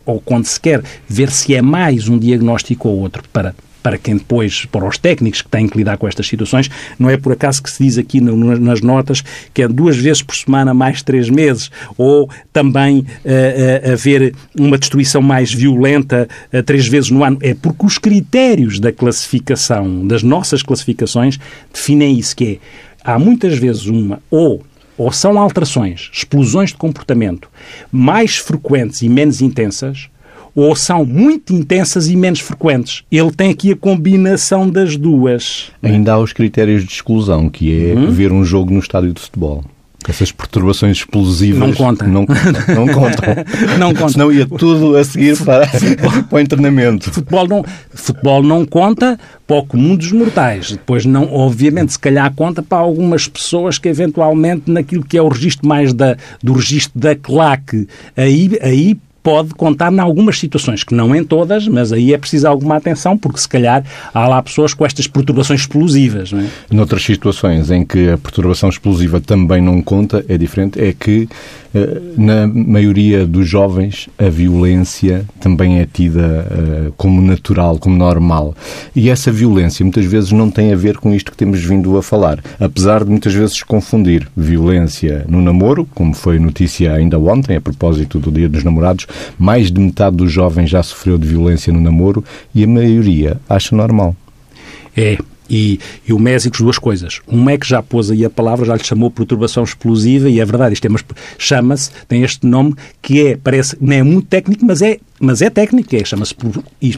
ou 0.05 0.19
quando 0.19 0.45
se 0.45 0.59
quer 0.59 0.83
ver 1.07 1.29
se 1.29 1.53
é 1.53 1.61
mais 1.61 2.07
um 2.07 2.17
diagnóstico 2.17 2.89
ou 2.89 2.99
outro 2.99 3.23
para 3.31 3.53
para 3.81 3.97
quem 3.97 4.17
depois, 4.17 4.65
para 4.65 4.85
os 4.85 4.97
técnicos 4.97 5.41
que 5.41 5.49
têm 5.49 5.67
que 5.67 5.77
lidar 5.77 5.97
com 5.97 6.07
estas 6.07 6.27
situações, 6.27 6.69
não 6.97 7.09
é 7.09 7.17
por 7.17 7.31
acaso 7.31 7.63
que 7.63 7.71
se 7.71 7.83
diz 7.83 7.97
aqui 7.97 8.19
nas 8.19 8.81
notas 8.81 9.23
que 9.53 9.61
é 9.61 9.67
duas 9.67 9.97
vezes 9.97 10.21
por 10.21 10.35
semana 10.35 10.73
mais 10.73 11.01
três 11.01 11.29
meses, 11.29 11.71
ou 11.97 12.29
também 12.51 12.99
uh, 12.99 13.03
uh, 13.03 13.93
haver 13.93 14.35
uma 14.57 14.77
destruição 14.77 15.21
mais 15.21 15.53
violenta 15.53 16.27
uh, 16.53 16.61
três 16.63 16.87
vezes 16.87 17.09
no 17.09 17.23
ano. 17.23 17.37
É 17.41 17.53
porque 17.53 17.85
os 17.85 17.97
critérios 17.97 18.79
da 18.79 18.91
classificação, 18.91 20.05
das 20.05 20.23
nossas 20.23 20.61
classificações, 20.61 21.39
definem 21.73 22.19
isso, 22.19 22.35
que 22.35 22.45
é, 22.45 22.57
há 23.03 23.17
muitas 23.17 23.57
vezes 23.57 23.85
uma 23.85 24.21
ou 24.29 24.61
ou 24.99 25.13
são 25.13 25.39
alterações, 25.39 26.11
explosões 26.13 26.71
de 26.71 26.75
comportamento 26.75 27.49
mais 27.89 28.35
frequentes 28.35 29.01
e 29.01 29.07
menos 29.07 29.41
intensas, 29.41 30.09
ou 30.53 30.75
são 30.75 31.05
muito 31.05 31.53
intensas 31.53 32.09
e 32.09 32.17
menos 32.17 32.41
frequentes. 32.41 33.03
Ele 33.09 33.31
tem 33.31 33.49
aqui 33.49 33.71
a 33.71 33.77
combinação 33.77 34.69
das 34.69 34.97
duas. 34.97 35.71
Ainda 35.81 36.13
há 36.13 36.19
os 36.19 36.33
critérios 36.33 36.83
de 36.83 36.91
exclusão, 36.91 37.49
que 37.49 37.91
é 37.91 37.95
hum? 37.95 38.11
ver 38.11 38.33
um 38.33 38.43
jogo 38.43 38.73
no 38.73 38.79
estádio 38.79 39.13
de 39.13 39.21
futebol. 39.21 39.63
Essas 40.07 40.31
perturbações 40.31 40.97
explosivas 40.97 41.59
não 41.59 41.73
contam. 41.73 42.07
Não, 42.07 42.25
não 42.75 42.87
contam. 42.87 43.35
não 43.77 43.93
contam. 43.93 44.09
Senão 44.09 44.31
ia 44.31 44.47
tudo 44.47 44.95
a 44.95 45.03
seguir 45.03 45.37
para, 45.43 45.67
para 45.67 46.37
o 46.37 46.39
internamento. 46.39 47.11
Futebol 47.11 47.47
não, 47.47 47.65
futebol 47.93 48.41
não 48.41 48.65
conta 48.65 49.19
para 49.45 49.57
o 49.57 49.65
comum 49.65 49.95
dos 49.95 50.11
mortais. 50.11 50.71
Depois, 50.71 51.05
não, 51.05 51.31
obviamente, 51.31 51.91
se 51.91 51.99
calhar 51.99 52.31
conta 52.33 52.63
para 52.63 52.77
algumas 52.77 53.27
pessoas 53.27 53.77
que 53.77 53.89
eventualmente 53.89 54.71
naquilo 54.71 55.03
que 55.03 55.17
é 55.17 55.21
o 55.21 55.27
registro 55.27 55.67
mais 55.67 55.93
da, 55.93 56.15
do 56.41 56.53
registro 56.53 56.99
da 56.99 57.15
claque, 57.15 57.87
aí, 58.15 58.57
aí 58.61 58.97
pode 59.21 59.53
contar 59.53 59.91
em 59.91 59.99
algumas 59.99 60.39
situações, 60.39 60.83
que 60.83 60.93
não 60.93 61.15
em 61.15 61.23
todas, 61.23 61.67
mas 61.67 61.91
aí 61.91 62.13
é 62.13 62.17
preciso 62.17 62.47
alguma 62.47 62.75
atenção, 62.75 63.17
porque 63.17 63.39
se 63.39 63.47
calhar 63.47 63.83
há 64.13 64.27
lá 64.27 64.41
pessoas 64.41 64.73
com 64.73 64.85
estas 64.85 65.07
perturbações 65.07 65.61
explosivas. 65.61 66.31
Não 66.31 66.41
é? 66.41 66.47
Noutras 66.71 67.03
situações 67.03 67.71
em 67.71 67.85
que 67.85 68.09
a 68.09 68.17
perturbação 68.17 68.69
explosiva 68.69 69.19
também 69.19 69.61
não 69.61 69.81
conta, 69.81 70.23
é 70.27 70.37
diferente, 70.37 70.79
é 70.81 70.93
que 70.93 71.27
eh, 71.73 72.01
na 72.17 72.47
maioria 72.47 73.27
dos 73.27 73.47
jovens 73.47 74.09
a 74.17 74.27
violência 74.27 75.25
também 75.39 75.79
é 75.79 75.85
tida 75.85 76.47
uh, 76.49 76.93
como 76.97 77.21
natural, 77.21 77.77
como 77.77 77.95
normal. 77.95 78.55
E 78.95 79.09
essa 79.09 79.31
violência 79.31 79.83
muitas 79.83 80.05
vezes 80.05 80.31
não 80.31 80.49
tem 80.49 80.73
a 80.73 80.75
ver 80.75 80.97
com 80.97 81.13
isto 81.13 81.31
que 81.31 81.37
temos 81.37 81.63
vindo 81.63 81.95
a 81.97 82.01
falar, 82.01 82.39
apesar 82.59 83.03
de 83.03 83.11
muitas 83.11 83.33
vezes 83.33 83.61
confundir 83.61 84.27
violência 84.35 85.25
no 85.27 85.41
namoro, 85.41 85.87
como 85.93 86.13
foi 86.13 86.39
notícia 86.39 86.93
ainda 86.93 87.19
ontem 87.19 87.57
a 87.57 87.61
propósito 87.61 88.19
do 88.19 88.31
Dia 88.31 88.49
dos 88.49 88.63
Namorados, 88.63 89.05
mais 89.37 89.71
de 89.71 89.79
metade 89.79 90.15
dos 90.15 90.31
jovens 90.31 90.69
já 90.69 90.81
sofreu 90.83 91.17
de 91.17 91.27
violência 91.27 91.71
no 91.71 91.81
namoro 91.81 92.23
e 92.53 92.63
a 92.63 92.67
maioria 92.67 93.39
acha 93.47 93.75
normal. 93.75 94.15
É, 94.95 95.17
e, 95.49 95.79
e, 96.07 96.13
o 96.13 96.19
Mésicos, 96.19 96.61
duas 96.61 96.77
coisas. 96.77 97.21
Um 97.27 97.49
é 97.49 97.57
que 97.57 97.67
já 97.67 97.81
pôs 97.81 98.11
aí 98.11 98.23
a 98.23 98.29
palavra, 98.29 98.65
já 98.65 98.75
lhe 98.75 98.83
chamou 98.83 99.09
perturbação 99.09 99.63
explosiva, 99.63 100.29
e 100.29 100.39
é 100.39 100.45
verdade, 100.45 100.73
isto 100.73 100.85
é, 100.85 100.89
chama-se, 101.37 101.89
tem 102.07 102.23
este 102.23 102.45
nome 102.45 102.75
que 103.01 103.27
é, 103.27 103.37
parece, 103.37 103.75
não 103.81 103.93
é 103.93 104.03
muito 104.03 104.27
técnico, 104.27 104.63
mas 104.63 104.81
é, 104.81 104.99
mas 105.19 105.41
é 105.41 105.49
técnico, 105.49 105.95
é, 105.95 106.05
chama-se 106.05 106.35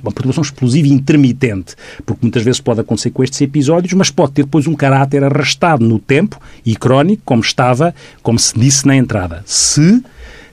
uma 0.04 0.12
perturbação 0.12 0.42
explosiva 0.42 0.88
intermitente, 0.88 1.76
porque 2.06 2.20
muitas 2.24 2.44
vezes 2.44 2.60
pode 2.60 2.82
acontecer 2.82 3.12
com 3.12 3.24
estes 3.24 3.40
episódios, 3.40 3.94
mas 3.94 4.12
pode 4.12 4.34
ter 4.34 4.44
depois 4.44 4.68
um 4.68 4.76
caráter 4.76 5.24
arrastado 5.24 5.88
no 5.88 5.98
tempo 5.98 6.40
e 6.66 6.76
crónico, 6.76 7.22
como 7.24 7.42
estava, 7.42 7.96
como 8.22 8.38
se 8.38 8.60
disse 8.60 8.86
na 8.86 8.96
entrada. 8.96 9.44
Se 9.46 10.04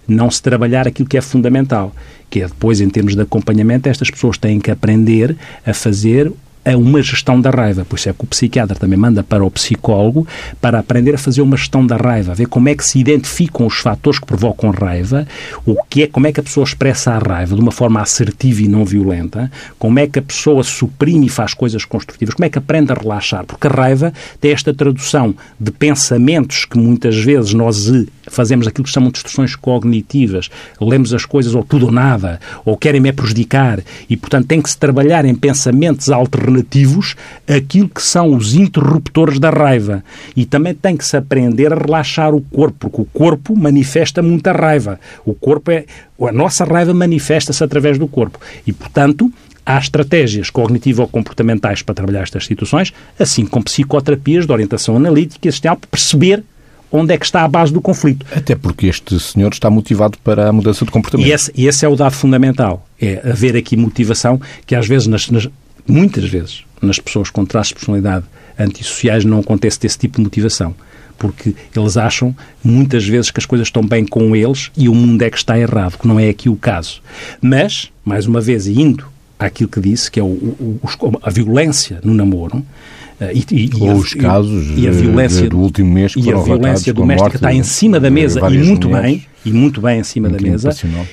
não 0.09 0.31
se 0.31 0.42
trabalhar 0.42 0.88
aquilo 0.88 1.09
que 1.09 1.18
é 1.18 1.21
fundamental, 1.21 1.94
que 2.31 2.40
é 2.40 2.47
depois, 2.47 2.81
em 2.81 2.88
termos 2.88 3.14
de 3.14 3.21
acompanhamento, 3.21 3.88
estas 3.88 4.11
pessoas 4.11 4.38
têm 4.38 4.59
que 4.59 4.71
aprender 4.71 5.37
a 5.66 5.75
fazer 5.75 6.33
a 6.72 6.76
uma 6.76 7.02
gestão 7.02 7.40
da 7.40 7.50
raiva. 7.50 7.85
Por 7.85 7.98
isso 7.98 8.09
é 8.09 8.12
que 8.12 8.24
o 8.24 8.26
psiquiatra 8.26 8.76
também 8.76 8.98
manda 8.98 9.22
para 9.22 9.44
o 9.44 9.50
psicólogo 9.50 10.26
para 10.61 10.78
aprender 10.78 11.14
a 11.14 11.18
fazer 11.18 11.40
uma 11.40 11.57
gestão 11.57 11.87
da 11.87 11.96
raiva, 11.96 12.35
ver 12.35 12.46
como 12.46 12.68
é 12.68 12.74
que 12.74 12.85
se 12.85 12.98
identificam 12.98 13.66
os 13.66 13.78
fatores 13.78 14.18
que 14.18 14.26
provocam 14.26 14.70
raiva, 14.70 15.26
o 15.64 15.76
que 15.88 16.02
é, 16.02 16.07
como 16.07 16.26
é 16.26 16.33
que 16.33 16.40
a 16.40 16.42
pessoa 16.42 16.64
expressa 16.64 17.12
a 17.12 17.18
raiva 17.18 17.54
de 17.54 17.61
uma 17.61 17.72
forma 17.72 18.00
assertiva 18.00 18.62
e 18.62 18.68
não 18.68 18.85
violenta, 18.85 19.50
como 19.78 19.98
é 19.98 20.07
que 20.07 20.18
a 20.18 20.22
pessoa 20.22 20.62
suprime 20.62 21.26
e 21.26 21.28
faz 21.28 21.54
coisas 21.54 21.85
construtivas, 21.85 22.35
como 22.35 22.44
é 22.44 22.50
que 22.50 22.59
aprende 22.59 22.92
a 22.92 22.94
relaxar, 22.94 23.44
porque 23.44 23.66
a 23.66 23.70
raiva 23.70 24.12
tem 24.40 24.52
esta 24.52 24.74
tradução 24.74 25.35
de 25.59 25.70
pensamentos 25.70 26.64
que 26.64 26.78
muitas 26.78 27.16
vezes 27.16 27.54
nós 27.54 27.90
fazemos 28.26 28.66
aquilo 28.66 28.85
que 28.85 28.90
chamam 28.90 29.11
de 29.11 29.18
instruções 29.18 29.57
cognitivas, 29.57 30.50
lemos 30.81 31.14
as 31.14 31.24
coisas 31.24 31.54
ou 31.54 31.64
tudo 31.64 31.87
ou 31.87 31.92
nada, 31.92 32.40
ou 32.64 32.76
querem-me 32.76 33.12
prejudicar, 33.12 33.81
e 34.09 34.16
portanto 34.16 34.46
tem 34.46 34.61
que 34.61 34.70
se 34.70 34.76
trabalhar 34.76 35.24
em 35.24 35.35
pensamentos 35.35 36.11
alternativos 36.11 36.58
alternativos 36.59 37.14
àquilo 37.47 37.88
que 37.88 38.03
são 38.03 38.35
os 38.35 38.55
interruptores 38.55 39.38
da 39.38 39.51
raiva. 39.51 40.05
E 40.37 40.44
também 40.44 40.75
tem 40.75 40.97
que 40.97 41.05
se 41.05 41.16
aprender 41.16 41.73
a 41.73 41.77
relaxar 41.77 42.35
o 42.35 42.40
corpo, 42.40 42.90
porque 42.90 43.01
o 43.01 43.05
corpo 43.07 43.57
manifesta 43.57 44.23
muita 44.23 44.53
raiva. 44.53 45.01
O 45.25 45.35
corpo 45.35 45.71
é. 45.71 45.85
A 46.21 46.33
nossa 46.33 46.64
raiva 46.64 46.92
manifesta-se 46.92 47.62
através 47.62 47.97
do 47.97 48.09
corpo. 48.09 48.40
E, 48.66 48.73
portanto, 48.73 49.33
há 49.64 49.79
estratégias 49.79 50.51
cognitivo-comportamentais 50.51 51.81
para 51.83 51.94
trabalhar 51.94 52.23
estas 52.23 52.44
situações, 52.44 52.92
assim 53.18 53.47
como 53.47 53.64
psicoterapias 53.64 54.44
de 54.44 54.53
orientação 54.53 54.97
analítica 54.97 55.47
e 55.47 55.49
existencial, 55.49 55.77
para 55.77 55.88
perceber 55.88 56.42
onde 56.90 57.14
é 57.14 57.18
que 57.18 57.25
está 57.25 57.44
a 57.44 57.49
base 57.49 57.73
do 57.73 57.81
conflito. 57.81 58.27
Até 58.35 58.57
porque 58.57 58.87
este 58.87 59.18
senhor 59.21 59.53
está 59.53 59.71
motivado 59.71 60.18
para 60.25 60.49
a 60.49 60.53
mudança 60.53 60.85
de 60.85 60.90
comportamento. 60.90 61.29
E 61.29 61.33
esse, 61.33 61.53
esse 61.57 61.85
é 61.85 61.88
o 61.88 61.94
dado 61.94 62.14
fundamental. 62.14 62.87
É 63.01 63.31
haver 63.31 63.57
aqui 63.57 63.77
motivação 63.77 64.40
que 64.66 64.75
às 64.75 64.87
vezes 64.87 65.07
nas, 65.07 65.29
nas, 65.31 65.49
muitas 65.88 66.29
vezes, 66.29 66.64
nas 66.81 66.98
pessoas 66.98 67.31
com 67.31 67.44
traços 67.44 67.68
de 67.68 67.74
personalidade 67.74 68.24
antissociais 68.59 69.24
não 69.24 69.40
acontece 69.40 69.81
desse 69.81 69.98
tipo 69.98 70.18
de 70.18 70.24
motivação. 70.24 70.74
Porque 71.18 71.55
eles 71.74 71.96
acham, 71.96 72.35
muitas 72.62 73.05
vezes, 73.05 73.31
que 73.31 73.40
as 73.40 73.46
coisas 73.46 73.66
estão 73.66 73.83
bem 73.83 74.07
com 74.07 74.37
eles 74.37 74.70
e 74.77 74.88
o 74.88 74.94
mundo 74.94 75.22
é 75.22 75.31
que 75.31 75.37
está 75.37 75.59
errado, 75.59 75.98
que 75.98 76.07
não 76.07 76.20
é 76.20 76.29
aqui 76.29 76.48
o 76.48 76.55
caso. 76.55 77.03
Mas, 77.42 77.90
mais 78.05 78.27
uma 78.27 78.40
vez, 78.40 78.68
indo 78.68 79.05
àquilo 79.37 79.68
que 79.68 79.81
disse, 79.81 80.09
que 80.09 80.20
é 80.20 80.22
o, 80.22 80.27
o, 80.27 80.81
a 81.22 81.31
violência 81.31 82.01
no 82.05 82.14
namoro, 82.14 82.64
Uh, 83.20 83.35
e, 83.35 83.64
e, 83.64 83.70
Ou 83.81 83.96
os 83.96 84.14
casos 84.14 84.79
e 84.79 84.87
a 84.87 84.92
violência, 84.92 85.48
do 85.48 85.59
último 85.59 85.92
mês 85.92 86.14
que 86.14 86.20
e 86.20 86.33
a 86.33 86.38
violência 86.38 86.94
doméstica 86.94 87.35
está 87.35 87.53
em 87.53 87.64
cima 87.64 87.98
da 87.98 88.09
mesa 88.09 88.38
e 88.48 88.59
muito 88.59 88.88
mulheres. 88.88 89.11
bem 89.11 89.27
e 89.44 89.53
muito 89.53 89.81
bem 89.81 89.98
em 89.98 90.05
cima 90.05 90.29
muito 90.29 90.40
da 90.40 90.48
mesa 90.48 90.70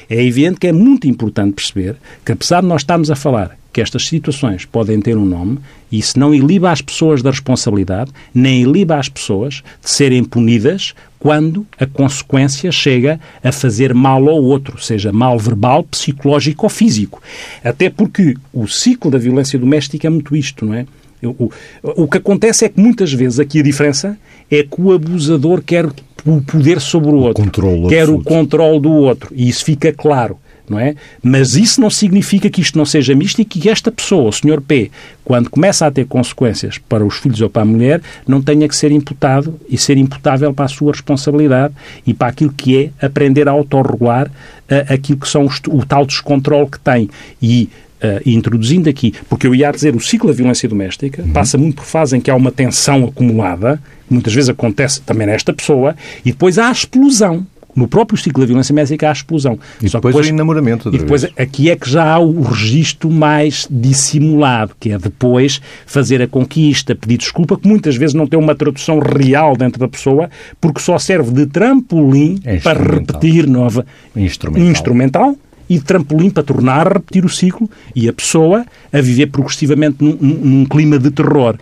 é 0.07 0.23
evidente 0.23 0.59
que 0.59 0.67
é 0.67 0.71
muito 0.71 1.07
importante 1.07 1.53
perceber 1.53 1.95
que 2.23 2.31
apesar 2.31 2.61
de 2.61 2.67
nós 2.67 2.81
estarmos 2.81 3.09
a 3.09 3.15
falar 3.15 3.57
que 3.75 3.81
estas 3.81 4.07
situações 4.07 4.63
podem 4.63 5.01
ter 5.01 5.17
um 5.17 5.25
nome 5.25 5.59
e 5.91 5.99
isso 5.99 6.17
não 6.17 6.33
iliba 6.33 6.71
as 6.71 6.81
pessoas 6.81 7.21
da 7.21 7.29
responsabilidade, 7.29 8.09
nem 8.33 8.61
iliba 8.61 8.95
as 8.95 9.09
pessoas 9.09 9.55
de 9.83 9.89
serem 9.89 10.23
punidas 10.23 10.93
quando 11.19 11.67
a 11.77 11.85
consequência 11.85 12.71
chega 12.71 13.19
a 13.43 13.51
fazer 13.51 13.93
mal 13.93 14.29
ao 14.29 14.41
outro, 14.41 14.81
seja 14.81 15.11
mal 15.11 15.37
verbal, 15.37 15.83
psicológico 15.83 16.65
ou 16.65 16.69
físico. 16.69 17.21
Até 17.61 17.89
porque 17.89 18.35
o 18.53 18.65
ciclo 18.65 19.11
da 19.11 19.17
violência 19.17 19.59
doméstica 19.59 20.07
é 20.07 20.09
muito 20.09 20.37
isto, 20.37 20.65
não 20.65 20.73
é? 20.73 20.85
O, 21.21 21.51
o, 21.83 22.07
que 22.07 22.19
acontece 22.19 22.63
é 22.63 22.69
que 22.69 22.79
muitas 22.79 23.11
vezes 23.11 23.41
aqui 23.41 23.59
a 23.59 23.63
diferença 23.63 24.17
é 24.49 24.63
que 24.63 24.79
o 24.79 24.93
abusador 24.93 25.61
quer 25.61 25.85
o 26.25 26.41
poder 26.41 26.79
sobre 26.79 27.09
o 27.09 27.15
outro, 27.15 27.43
o 27.43 27.89
quer 27.89 28.03
absoluto. 28.03 28.21
o 28.21 28.23
controle 28.23 28.79
do 28.79 28.91
outro, 28.93 29.33
e 29.35 29.49
isso 29.49 29.65
fica 29.65 29.91
claro 29.91 30.37
não 30.69 30.79
é? 30.79 30.95
Mas 31.21 31.55
isso 31.55 31.79
não 31.79 31.89
significa 31.89 32.49
que 32.49 32.61
isto 32.61 32.77
não 32.77 32.85
seja 32.85 33.15
misto 33.15 33.41
e 33.41 33.45
que 33.45 33.69
esta 33.69 33.91
pessoa, 33.91 34.29
o 34.29 34.31
Sr. 34.31 34.61
P, 34.61 34.91
quando 35.23 35.49
começa 35.49 35.85
a 35.85 35.91
ter 35.91 36.05
consequências 36.05 36.77
para 36.77 37.05
os 37.05 37.17
filhos 37.17 37.41
ou 37.41 37.49
para 37.49 37.63
a 37.63 37.65
mulher, 37.65 38.01
não 38.27 38.41
tenha 38.41 38.67
que 38.67 38.75
ser 38.75 38.91
imputado 38.91 39.59
e 39.69 39.77
ser 39.77 39.97
imputável 39.97 40.53
para 40.53 40.65
a 40.65 40.69
sua 40.69 40.91
responsabilidade 40.91 41.73
e 42.05 42.13
para 42.13 42.27
aquilo 42.27 42.53
que 42.53 42.77
é 42.99 43.05
aprender 43.05 43.47
a 43.47 43.51
autorregular 43.51 44.27
uh, 44.27 44.93
aquilo 44.93 45.19
que 45.19 45.27
são 45.27 45.45
os, 45.45 45.59
o 45.67 45.85
tal 45.85 46.05
descontrole 46.05 46.69
que 46.69 46.79
tem. 46.79 47.09
E 47.41 47.69
Uh, 47.95 48.19
introduzindo 48.25 48.89
aqui, 48.89 49.13
porque 49.29 49.47
eu 49.47 49.55
ia 49.55 49.71
dizer, 49.71 49.95
o 49.95 50.01
ciclo 50.01 50.29
da 50.29 50.35
violência 50.35 50.67
doméstica 50.67 51.23
uhum. 51.23 51.31
passa 51.31 51.57
muito 51.57 51.77
por 51.77 51.85
fase 51.85 52.15
em 52.15 52.19
que 52.19 52.29
há 52.29 52.35
uma 52.35 52.51
tensão 52.51 53.05
acumulada, 53.05 53.81
muitas 54.09 54.33
vezes 54.33 54.49
acontece 54.49 55.01
também 55.01 55.25
nesta 55.25 55.53
pessoa, 55.53 55.95
e 56.23 56.31
depois 56.31 56.59
há 56.59 56.67
a 56.67 56.71
explosão 56.73 57.47
no 57.75 57.87
próprio 57.87 58.17
ciclo 58.17 58.41
da 58.41 58.47
violência 58.47 58.71
doméstica 58.73 59.07
há 59.07 59.09
a 59.09 59.13
explosão. 59.13 59.59
E 59.81 59.89
Só 59.89 59.97
depois, 59.97 60.13
depois 60.15 60.27
o 60.27 60.33
enamoramento. 60.33 60.89
E 60.89 60.97
depois 60.97 61.23
vez. 61.23 61.33
aqui 61.37 61.69
é 61.69 61.75
que 61.75 61.89
já 61.89 62.13
há 62.13 62.19
o 62.19 62.41
registro 62.41 63.09
mais 63.11 63.67
dissimulado, 63.69 64.75
que 64.79 64.91
é 64.91 64.97
depois 64.97 65.61
fazer 65.85 66.21
a 66.21 66.27
conquista, 66.27 66.95
pedir 66.95 67.17
desculpa, 67.17 67.57
que 67.57 67.67
muitas 67.67 67.95
vezes 67.95 68.13
não 68.13 68.27
tem 68.27 68.39
uma 68.39 68.55
tradução 68.55 68.99
real 68.99 69.55
dentro 69.57 69.79
da 69.79 69.87
pessoa, 69.87 70.29
porque 70.61 70.79
só 70.79 70.97
serve 70.97 71.31
de 71.31 71.45
trampolim 71.45 72.39
É 72.43 72.57
para 72.57 72.81
repetir 72.81 73.47
nova 73.47 73.85
Instrumental. 74.15 74.69
instrumental 74.71 75.37
e 75.69 75.77
de 75.79 75.83
trampolim 75.83 76.29
para 76.29 76.43
tornar 76.43 76.87
a 76.87 76.93
repetir 76.93 77.25
o 77.25 77.29
ciclo 77.29 77.69
e 77.95 78.07
a 78.07 78.13
pessoa 78.13 78.65
a 78.93 79.01
viver 79.01 79.27
progressivamente 79.27 79.97
num, 79.99 80.15
num- 80.21 80.39
num 80.59 80.65
clima 80.65 80.97
de 80.99 81.09
terror. 81.11 81.57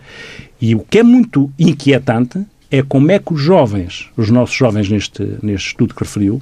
E 0.62 0.76
o 0.76 0.80
que 0.80 1.00
é 1.00 1.04
muito 1.04 1.50
inquietante 1.58 2.40
é 2.74 2.82
como 2.82 3.12
é 3.12 3.20
que 3.20 3.32
os 3.32 3.40
jovens, 3.40 4.10
os 4.18 4.32
nossos 4.32 4.56
jovens 4.56 4.90
neste, 4.90 5.38
neste 5.44 5.68
estudo 5.68 5.94
que 5.94 6.04
referiu, 6.04 6.42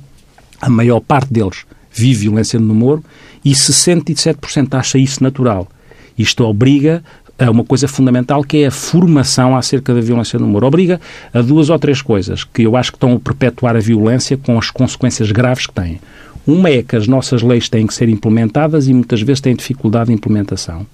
a 0.62 0.70
maior 0.70 1.02
parte 1.02 1.34
deles 1.34 1.65
vive 1.91 2.22
violência 2.22 2.58
no 2.58 2.67
namoro 2.67 3.04
e 3.44 3.52
67% 3.52 4.74
acha 4.80 4.98
isso 4.98 5.22
natural. 5.22 5.67
Isto 6.17 6.46
obriga 6.46 7.04
a 7.38 7.52
uma 7.52 7.65
coisa 7.65 7.86
fundamental 7.86 8.46
que 8.46 8.60
é 8.60 8.67
a 8.67 8.72
formação 8.72 9.58
acerca 9.58 9.94
da 9.94 10.00
violência 10.00 10.39
no 10.39 10.46
namoro. 10.46 10.67
Obriga 10.67 11.02
a 11.34 11.41
duas 11.41 11.70
ou 11.70 11.78
três 11.78 12.02
coisas 12.02 12.46
que 12.46 12.62
eu 12.62 12.78
acho 12.78 12.94
que 12.94 12.96
estão 12.96 13.13
a 13.13 13.20
perpetuar 13.20 13.76
a 13.76 13.82
violência 13.82 14.38
com 14.38 14.58
as 14.58 14.72
consequências 14.72 15.34
graves 15.34 15.67
que 15.67 15.74
têm. 15.74 16.00
Uma 16.48 16.70
é 16.70 16.82
que 16.82 16.96
as 16.96 17.10
nossas 17.10 17.41
leis 17.41 17.67
têm 17.67 17.86
que 17.86 17.94
ser 17.94 18.08
implementadas 18.08 18.88
e 18.88 18.94
muitas 18.94 19.22
vezes 19.22 19.41
têm 19.41 19.54
dificuldade 19.54 20.08
de 20.08 20.13
implementação. 20.13 20.88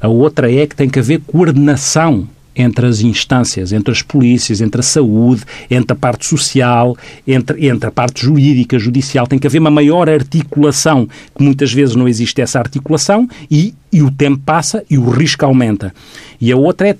A 0.00 0.08
outra 0.08 0.50
é 0.50 0.66
que 0.66 0.74
tem 0.74 0.88
que 0.88 0.98
haver 0.98 1.20
coordenação 1.26 2.26
entre 2.58 2.86
as 2.86 3.00
instâncias, 3.00 3.72
entre 3.72 3.92
as 3.92 4.02
polícias, 4.02 4.60
entre 4.60 4.80
a 4.80 4.82
saúde, 4.82 5.44
entre 5.70 5.92
a 5.92 5.96
parte 5.96 6.26
social, 6.26 6.96
entre, 7.26 7.68
entre 7.68 7.88
a 7.88 7.92
parte 7.92 8.22
jurídica, 8.22 8.78
judicial. 8.78 9.26
Tem 9.26 9.38
que 9.38 9.46
haver 9.46 9.60
uma 9.60 9.70
maior 9.70 10.10
articulação, 10.10 11.08
que 11.34 11.42
muitas 11.42 11.72
vezes 11.72 11.94
não 11.94 12.08
existe 12.08 12.40
essa 12.42 12.58
articulação 12.58 13.28
e, 13.50 13.74
e 13.92 14.02
o 14.02 14.10
tempo 14.10 14.42
passa 14.44 14.84
e 14.90 14.98
o 14.98 15.08
risco 15.08 15.44
aumenta. 15.44 15.94
E 16.40 16.50
a 16.50 16.56
outra 16.56 16.88
é 16.88 16.96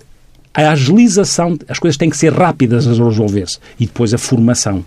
a 0.55 0.71
agilização, 0.71 1.59
as 1.69 1.79
coisas 1.79 1.97
têm 1.97 2.11
que 2.11 2.17
ser 2.17 2.33
rápidas 2.33 2.87
a 2.87 2.91
resolver-se. 2.91 3.59
E 3.79 3.87
depois 3.87 4.15
a 4.15 4.19
formação, 4.19 4.85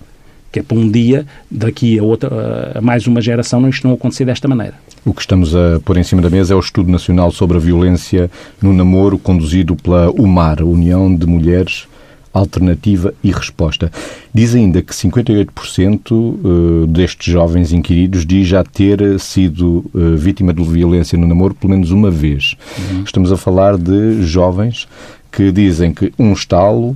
que 0.51 0.59
é 0.59 0.63
para 0.63 0.77
um 0.77 0.89
dia, 0.89 1.25
daqui 1.49 1.97
a, 1.99 2.03
outra, 2.03 2.73
a 2.75 2.81
mais 2.81 3.07
uma 3.07 3.21
geração, 3.21 3.67
isto 3.69 3.87
não 3.87 3.95
acontecer 3.95 4.25
desta 4.25 4.47
maneira. 4.47 4.75
O 5.03 5.13
que 5.15 5.21
estamos 5.21 5.55
a 5.55 5.79
pôr 5.83 5.97
em 5.97 6.03
cima 6.03 6.21
da 6.21 6.29
mesa 6.29 6.53
é 6.53 6.55
o 6.55 6.59
Estudo 6.59 6.91
Nacional 6.91 7.31
sobre 7.31 7.57
a 7.57 7.59
Violência 7.59 8.29
no 8.61 8.71
Namoro, 8.71 9.17
conduzido 9.17 9.75
pela 9.75 10.11
UMAR, 10.11 10.61
União 10.61 11.13
de 11.13 11.25
Mulheres 11.25 11.87
Alternativa 12.31 13.11
e 13.23 13.31
Resposta. 13.31 13.91
Diz 14.31 14.53
ainda 14.53 14.79
que 14.83 14.93
58% 14.93 16.05
eh, 16.13 16.87
destes 16.87 17.33
jovens 17.33 17.73
inquiridos 17.73 18.27
diz 18.27 18.47
já 18.47 18.63
ter 18.63 19.19
sido 19.19 19.83
eh, 19.95 20.15
vítima 20.15 20.53
de 20.53 20.63
violência 20.63 21.17
no 21.17 21.27
namoro 21.27 21.55
pelo 21.55 21.73
menos 21.73 21.89
uma 21.89 22.11
vez. 22.11 22.55
Estamos 23.03 23.31
a 23.31 23.37
falar 23.37 23.77
de 23.77 24.21
jovens 24.21 24.87
que 25.31 25.51
dizem 25.51 25.93
que 25.93 26.13
um 26.17 26.31
estalo 26.31 26.95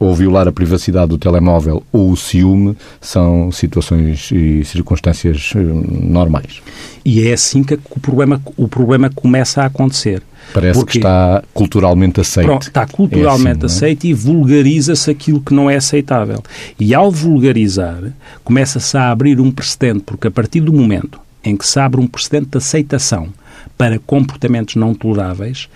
ou 0.00 0.14
violar 0.14 0.48
a 0.48 0.52
privacidade 0.52 1.08
do 1.08 1.18
telemóvel 1.18 1.82
ou 1.92 2.10
o 2.10 2.16
ciúme 2.16 2.74
são 3.02 3.52
situações 3.52 4.30
e 4.32 4.64
circunstâncias 4.64 5.52
eh, 5.54 5.58
normais. 5.60 6.62
E 7.04 7.28
é 7.28 7.34
assim 7.34 7.62
que 7.62 7.74
o 7.74 8.00
problema, 8.00 8.40
o 8.56 8.66
problema 8.66 9.10
começa 9.14 9.62
a 9.62 9.66
acontecer. 9.66 10.22
Parece 10.54 10.78
Porquê? 10.78 10.92
que 10.92 10.98
está 10.98 11.44
culturalmente 11.52 12.18
aceito. 12.18 12.46
Pronto, 12.46 12.62
está 12.62 12.86
culturalmente 12.86 13.46
É 13.46 13.50
assim, 13.50 13.58
não 13.58 13.62
é? 13.62 13.66
aceito 13.66 14.04
e 14.06 14.14
vulgariza-se 14.14 15.10
aquilo 15.10 15.40
que 15.42 15.52
não 15.52 15.68
é 15.68 15.76
aceitável. 15.76 16.42
E 16.78 16.94
ao 16.94 17.10
vulgarizar, 17.12 18.02
começa-se 18.42 18.96
a 18.96 19.10
abrir 19.10 19.38
um 19.38 19.52
precedente, 19.52 20.00
porque 20.00 20.28
a 20.28 20.30
partir 20.30 20.60
do 20.62 20.72
momento 20.72 21.20
em 21.44 21.54
que 21.56 21.66
se 21.66 21.78
abre 21.78 22.00
um 22.00 22.06
precedente 22.06 22.48
de 22.52 22.58
aceitação 22.58 23.28
para 23.76 23.98
comportamentos 23.98 24.76
não 24.76 24.94
toleráveis, 24.94 25.68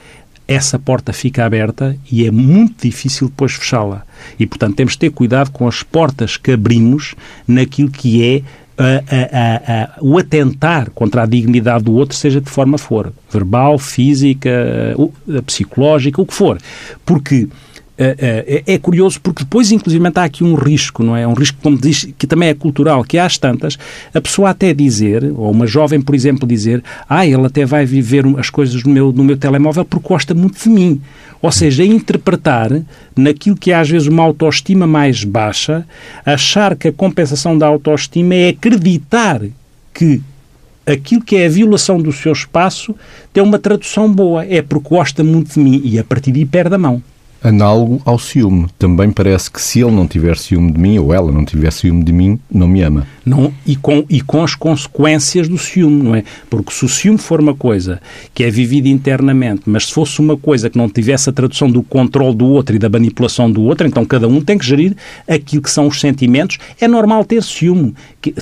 essa 0.46 0.78
porta 0.78 1.12
fica 1.12 1.44
aberta 1.44 1.96
e 2.10 2.26
é 2.26 2.30
muito 2.30 2.82
difícil 2.86 3.28
depois 3.28 3.52
fechá-la. 3.52 4.02
E, 4.38 4.46
portanto, 4.46 4.76
temos 4.76 4.92
de 4.92 4.98
ter 4.98 5.10
cuidado 5.10 5.50
com 5.50 5.66
as 5.66 5.82
portas 5.82 6.36
que 6.36 6.52
abrimos 6.52 7.14
naquilo 7.48 7.90
que 7.90 8.22
é 8.22 8.42
a- 8.76 9.04
a- 9.08 9.82
a- 9.82 9.98
o 10.00 10.18
atentar 10.18 10.90
contra 10.90 11.22
a 11.22 11.26
dignidade 11.26 11.84
do 11.84 11.92
outro, 11.94 12.16
seja 12.16 12.40
de 12.40 12.50
forma 12.50 12.76
for, 12.76 13.12
verbal, 13.30 13.78
física, 13.78 14.50
psicológica, 15.46 16.20
o 16.20 16.26
que 16.26 16.34
for. 16.34 16.58
Porque 17.04 17.48
eh, 17.96 18.16
eh, 18.18 18.62
é, 18.66 18.74
é 18.74 18.78
curioso 18.78 19.20
porque 19.20 19.44
depois, 19.44 19.70
inclusive, 19.70 20.04
há 20.12 20.24
aqui 20.24 20.42
um 20.42 20.54
risco, 20.54 21.04
não 21.04 21.16
é? 21.16 21.26
Um 21.26 21.34
risco, 21.34 21.58
como 21.62 21.78
diz, 21.78 22.08
que 22.18 22.26
também 22.26 22.48
é 22.48 22.54
cultural, 22.54 23.04
que 23.04 23.18
às 23.18 23.38
tantas, 23.38 23.78
a 24.12 24.20
pessoa 24.20 24.50
até 24.50 24.74
dizer, 24.74 25.24
ou 25.36 25.50
uma 25.50 25.66
jovem, 25.66 26.00
por 26.00 26.14
exemplo, 26.14 26.46
dizer, 26.46 26.82
ah, 27.08 27.24
ele 27.24 27.46
até 27.46 27.64
vai 27.64 27.86
viver 27.86 28.24
as 28.36 28.50
coisas 28.50 28.82
no 28.82 28.90
meu, 28.90 29.12
no 29.12 29.22
meu 29.22 29.36
telemóvel 29.36 29.84
porque 29.84 30.08
gosta 30.08 30.34
muito 30.34 30.60
de 30.60 30.68
mim. 30.68 31.00
Ou 31.40 31.52
seja, 31.52 31.84
interpretar 31.84 32.70
naquilo 33.14 33.54
que 33.54 33.70
é 33.70 33.76
às 33.76 33.88
vezes 33.88 34.08
uma 34.08 34.24
autoestima 34.24 34.86
mais 34.86 35.22
baixa, 35.22 35.86
achar 36.26 36.74
que 36.74 36.88
a 36.88 36.92
compensação 36.92 37.56
da 37.56 37.66
autoestima 37.66 38.34
é 38.34 38.48
acreditar 38.48 39.40
que 39.92 40.20
aquilo 40.84 41.22
que 41.22 41.36
é 41.36 41.46
a 41.46 41.50
violação 41.50 42.00
do 42.00 42.12
seu 42.12 42.32
espaço 42.32 42.94
tem 43.32 43.42
uma 43.42 43.58
tradução 43.58 44.10
boa. 44.12 44.44
É 44.44 44.62
porque 44.62 44.88
gosta 44.88 45.22
muito 45.22 45.54
de 45.54 45.60
mim 45.60 45.80
e 45.84 45.98
a 45.98 46.02
partir 46.02 46.32
daí 46.32 46.44
perde 46.44 46.74
a 46.74 46.78
mão. 46.78 47.02
Análogo 47.44 48.00
ao 48.06 48.18
ciúme. 48.18 48.68
Também 48.78 49.10
parece 49.10 49.50
que 49.50 49.60
se 49.60 49.82
ele 49.82 49.90
não 49.90 50.08
tiver 50.08 50.38
ciúme 50.38 50.72
de 50.72 50.78
mim, 50.80 50.98
ou 50.98 51.12
ela 51.12 51.30
não 51.30 51.44
tiver 51.44 51.70
ciúme 51.70 52.02
de 52.02 52.10
mim, 52.10 52.40
não 52.50 52.66
me 52.66 52.80
ama. 52.80 53.06
Não, 53.24 53.52
e, 53.66 53.76
com, 53.76 54.02
e 54.08 54.22
com 54.22 54.42
as 54.42 54.54
consequências 54.54 55.46
do 55.46 55.58
ciúme, 55.58 56.02
não 56.02 56.14
é? 56.14 56.24
Porque 56.48 56.72
se 56.72 56.86
o 56.86 56.88
ciúme 56.88 57.18
for 57.18 57.40
uma 57.40 57.54
coisa 57.54 58.00
que 58.32 58.44
é 58.44 58.50
vivida 58.50 58.88
internamente, 58.88 59.62
mas 59.66 59.86
se 59.86 59.92
fosse 59.92 60.20
uma 60.20 60.38
coisa 60.38 60.70
que 60.70 60.78
não 60.78 60.88
tivesse 60.88 61.28
a 61.28 61.32
tradução 61.34 61.70
do 61.70 61.82
controle 61.82 62.34
do 62.34 62.46
outro 62.46 62.74
e 62.74 62.78
da 62.78 62.88
manipulação 62.88 63.50
do 63.50 63.62
outro, 63.62 63.86
então 63.86 64.06
cada 64.06 64.26
um 64.26 64.40
tem 64.40 64.56
que 64.56 64.64
gerir 64.64 64.96
aquilo 65.28 65.60
que 65.60 65.70
são 65.70 65.86
os 65.86 66.00
sentimentos. 66.00 66.58
É 66.80 66.88
normal 66.88 67.26
ter 67.26 67.42
ciúme, 67.42 67.94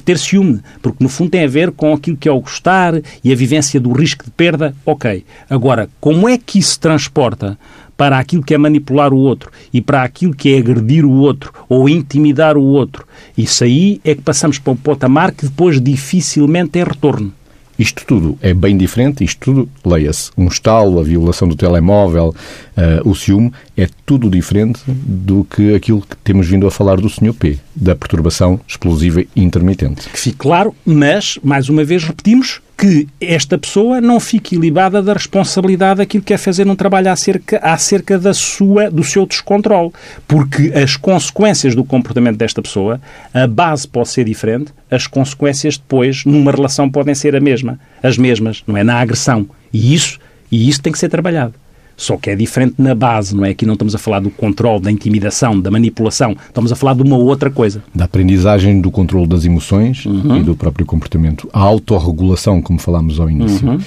ter 0.04 0.16
ciúme, 0.16 0.60
porque 0.80 1.02
no 1.02 1.08
fundo 1.08 1.30
tem 1.30 1.42
a 1.42 1.48
ver 1.48 1.72
com 1.72 1.92
aquilo 1.92 2.16
que 2.16 2.28
é 2.28 2.32
o 2.32 2.40
gostar 2.40 2.94
e 3.24 3.32
a 3.32 3.36
vivência 3.36 3.80
do 3.80 3.90
risco 3.90 4.24
de 4.24 4.30
perda. 4.30 4.74
Ok. 4.86 5.24
Agora, 5.50 5.88
como 6.00 6.28
é 6.28 6.38
que 6.38 6.60
isso 6.60 6.72
se 6.72 6.80
transporta 6.80 7.58
para 8.02 8.18
aquilo 8.18 8.42
que 8.42 8.52
é 8.52 8.58
manipular 8.58 9.14
o 9.14 9.16
outro 9.16 9.48
e 9.72 9.80
para 9.80 10.02
aquilo 10.02 10.34
que 10.34 10.52
é 10.52 10.58
agredir 10.58 11.04
o 11.04 11.12
outro 11.12 11.52
ou 11.68 11.88
intimidar 11.88 12.56
o 12.56 12.62
outro. 12.64 13.06
Isso 13.38 13.62
aí 13.62 14.00
é 14.04 14.12
que 14.12 14.22
passamos 14.22 14.58
para 14.58 14.72
um 14.72 14.76
patamar 14.76 15.30
que 15.30 15.46
depois 15.46 15.80
dificilmente 15.80 16.70
tem 16.70 16.82
retorno. 16.82 17.32
Isto 17.78 18.04
tudo 18.04 18.36
é 18.42 18.52
bem 18.52 18.76
diferente, 18.76 19.22
isto 19.22 19.38
tudo, 19.38 19.68
leia-se, 19.86 20.32
um 20.36 20.48
estalo, 20.48 20.98
a 20.98 21.04
violação 21.04 21.46
do 21.46 21.54
telemóvel, 21.54 22.34
eh, 22.76 23.00
o 23.04 23.14
ciúme, 23.14 23.52
é 23.76 23.88
tudo 24.04 24.28
diferente 24.28 24.82
do 24.86 25.44
que 25.44 25.74
aquilo 25.74 26.02
que 26.02 26.16
temos 26.16 26.48
vindo 26.48 26.66
a 26.66 26.70
falar 26.70 27.00
do 27.00 27.08
Sr. 27.08 27.32
P, 27.32 27.58
da 27.74 27.96
perturbação 27.96 28.60
explosiva 28.66 29.24
intermitente. 29.34 30.08
Que 30.08 30.18
fique 30.18 30.36
claro, 30.36 30.74
mas, 30.84 31.38
mais 31.42 31.68
uma 31.68 31.82
vez, 31.82 32.04
repetimos 32.04 32.60
que 32.76 33.06
esta 33.20 33.56
pessoa 33.56 34.00
não 34.00 34.18
fique 34.18 34.56
ilibada 34.56 35.00
da 35.00 35.12
responsabilidade 35.12 35.98
daquilo 35.98 36.24
que 36.24 36.34
é 36.34 36.36
fazer 36.36 36.66
um 36.66 36.74
trabalho 36.74 37.10
acerca, 37.10 37.58
acerca 37.58 38.18
da 38.18 38.34
sua, 38.34 38.90
do 38.90 39.04
seu 39.04 39.24
descontrole. 39.24 39.92
Porque 40.26 40.72
as 40.74 40.96
consequências 40.96 41.74
do 41.74 41.84
comportamento 41.84 42.36
desta 42.36 42.60
pessoa, 42.60 43.00
a 43.32 43.46
base 43.46 43.86
pode 43.86 44.08
ser 44.08 44.24
diferente, 44.24 44.72
as 44.90 45.06
consequências 45.06 45.78
depois, 45.78 46.24
numa 46.24 46.50
relação, 46.50 46.90
podem 46.90 47.14
ser 47.14 47.36
a 47.36 47.40
mesma, 47.40 47.78
as 48.02 48.18
mesmas, 48.18 48.62
não 48.66 48.76
é? 48.76 48.82
Na 48.82 48.96
agressão. 48.96 49.48
E 49.72 49.94
isso, 49.94 50.18
e 50.50 50.68
isso 50.68 50.82
tem 50.82 50.92
que 50.92 50.98
ser 50.98 51.08
trabalhado. 51.08 51.54
Só 51.96 52.16
que 52.16 52.30
é 52.30 52.36
diferente 52.36 52.74
na 52.78 52.94
base, 52.94 53.34
não 53.36 53.44
é? 53.44 53.50
Aqui 53.50 53.64
não 53.66 53.74
estamos 53.74 53.94
a 53.94 53.98
falar 53.98 54.20
do 54.20 54.30
controle, 54.30 54.80
da 54.82 54.90
intimidação, 54.90 55.60
da 55.60 55.70
manipulação. 55.70 56.34
Estamos 56.48 56.72
a 56.72 56.76
falar 56.76 56.94
de 56.94 57.02
uma 57.02 57.16
outra 57.16 57.50
coisa. 57.50 57.82
Da 57.94 58.04
aprendizagem 58.06 58.80
do 58.80 58.90
controle 58.90 59.26
das 59.26 59.44
emoções 59.44 60.04
Uhum. 60.06 60.38
e 60.38 60.42
do 60.42 60.54
próprio 60.56 60.84
comportamento. 60.86 61.48
A 61.52 61.60
autorregulação, 61.60 62.60
como 62.60 62.78
falámos 62.78 63.20
ao 63.20 63.30
início. 63.30 63.66
Uhum. 63.68 63.78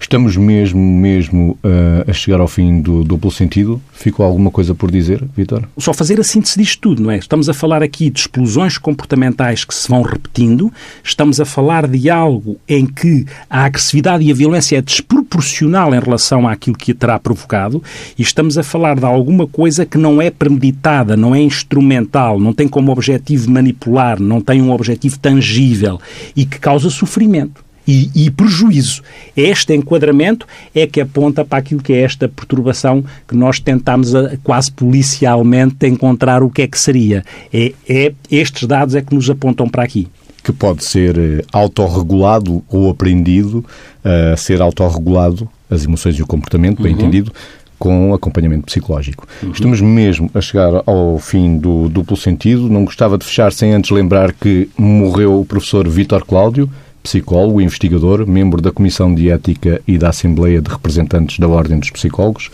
Estamos 0.00 0.36
mesmo, 0.36 0.80
mesmo 0.80 1.58
eh, 1.62 2.04
a 2.08 2.12
chegar 2.12 2.40
ao 2.40 2.48
fim 2.48 2.80
do 2.80 3.02
duplo 3.02 3.30
sentido. 3.30 3.80
Ficou 3.92 4.24
alguma 4.24 4.50
coisa 4.50 4.74
por 4.74 4.90
dizer, 4.90 5.24
Vitor? 5.36 5.64
só 5.78 5.92
fazer 5.92 6.20
a 6.20 6.24
síntese 6.24 6.58
disto 6.58 6.80
tudo, 6.80 7.02
não 7.02 7.10
é? 7.10 7.16
Estamos 7.16 7.48
a 7.48 7.54
falar 7.54 7.82
aqui 7.82 8.08
de 8.10 8.20
explosões 8.20 8.78
comportamentais 8.78 9.64
que 9.64 9.74
se 9.74 9.88
vão 9.88 10.02
repetindo, 10.02 10.72
estamos 11.02 11.40
a 11.40 11.44
falar 11.44 11.86
de 11.86 12.08
algo 12.08 12.56
em 12.68 12.86
que 12.86 13.26
a 13.48 13.64
agressividade 13.64 14.24
e 14.24 14.30
a 14.30 14.34
violência 14.34 14.76
é 14.76 14.82
desproporcional 14.82 15.94
em 15.94 16.00
relação 16.00 16.46
àquilo 16.46 16.76
que 16.76 16.92
a 16.92 16.94
terá 16.94 17.18
provocado 17.18 17.82
e 18.18 18.22
estamos 18.22 18.56
a 18.56 18.62
falar 18.62 18.98
de 18.98 19.04
alguma 19.04 19.46
coisa 19.46 19.84
que 19.84 19.98
não 19.98 20.22
é 20.22 20.30
premeditada, 20.30 21.16
não 21.16 21.34
é 21.34 21.40
instrumental, 21.40 22.38
não 22.38 22.52
tem 22.52 22.68
como 22.68 22.92
objetivo 22.92 23.50
manipular, 23.50 24.20
não 24.20 24.40
tem 24.40 24.62
um 24.62 24.70
objetivo 24.70 25.18
tangível 25.18 26.00
e 26.36 26.44
que 26.44 26.58
causa 26.58 26.90
sofrimento 26.90 27.67
e, 27.88 28.10
e 28.14 28.30
prejuízo. 28.30 29.02
Este 29.34 29.74
enquadramento 29.74 30.46
é 30.74 30.86
que 30.86 31.00
aponta 31.00 31.42
para 31.42 31.58
aquilo 31.58 31.82
que 31.82 31.94
é 31.94 32.02
esta 32.02 32.28
perturbação 32.28 33.02
que 33.26 33.34
nós 33.34 33.58
tentamos 33.58 34.14
a- 34.14 34.36
quase 34.44 34.70
policialmente 34.70 35.86
encontrar 35.86 36.42
o 36.42 36.50
que 36.50 36.62
é 36.62 36.66
que 36.68 36.78
seria. 36.78 37.24
É, 37.52 37.72
é- 37.88 38.12
estes 38.30 38.68
dados 38.68 38.94
é 38.94 39.00
que 39.00 39.14
nos 39.14 39.30
apontam 39.30 39.66
para 39.68 39.82
aqui. 39.82 40.06
que 40.44 40.52
pode 40.52 40.82
ser 40.84 41.18
eh, 41.18 41.44
autorregulado 41.52 42.62
ou 42.70 42.88
aprendido 42.88 43.62
a 44.04 44.34
ser 44.36 44.62
autorregulado, 44.62 45.46
as 45.68 45.84
emoções 45.84 46.16
e 46.18 46.22
o 46.22 46.26
comportamento, 46.26 46.82
bem 46.82 46.92
uhum. 46.94 46.98
entendido, 47.00 47.32
com 47.78 48.14
acompanhamento 48.14 48.64
psicológico. 48.66 49.26
Uhum. 49.42 49.50
Estamos 49.52 49.80
mesmo 49.80 50.30
a 50.32 50.40
chegar 50.40 50.82
ao 50.86 51.18
fim 51.18 51.58
do 51.58 51.88
duplo 51.90 52.16
sentido. 52.16 52.68
Não 52.68 52.84
gostava 52.84 53.18
de 53.18 53.26
fechar 53.26 53.52
sem 53.52 53.74
antes 53.74 53.90
lembrar 53.90 54.32
que 54.32 54.70
morreu 54.78 55.38
o 55.40 55.44
professor 55.44 55.86
Vítor 55.86 56.24
Cláudio, 56.24 56.70
psicólogo, 57.02 57.60
investigador, 57.60 58.26
membro 58.26 58.60
da 58.60 58.70
Comissão 58.70 59.14
de 59.14 59.30
Ética 59.30 59.80
e 59.86 59.98
da 59.98 60.10
Assembleia 60.10 60.60
de 60.60 60.70
Representantes 60.70 61.38
da 61.38 61.48
Ordem 61.48 61.78
dos 61.78 61.90
Psicólogos. 61.90 62.50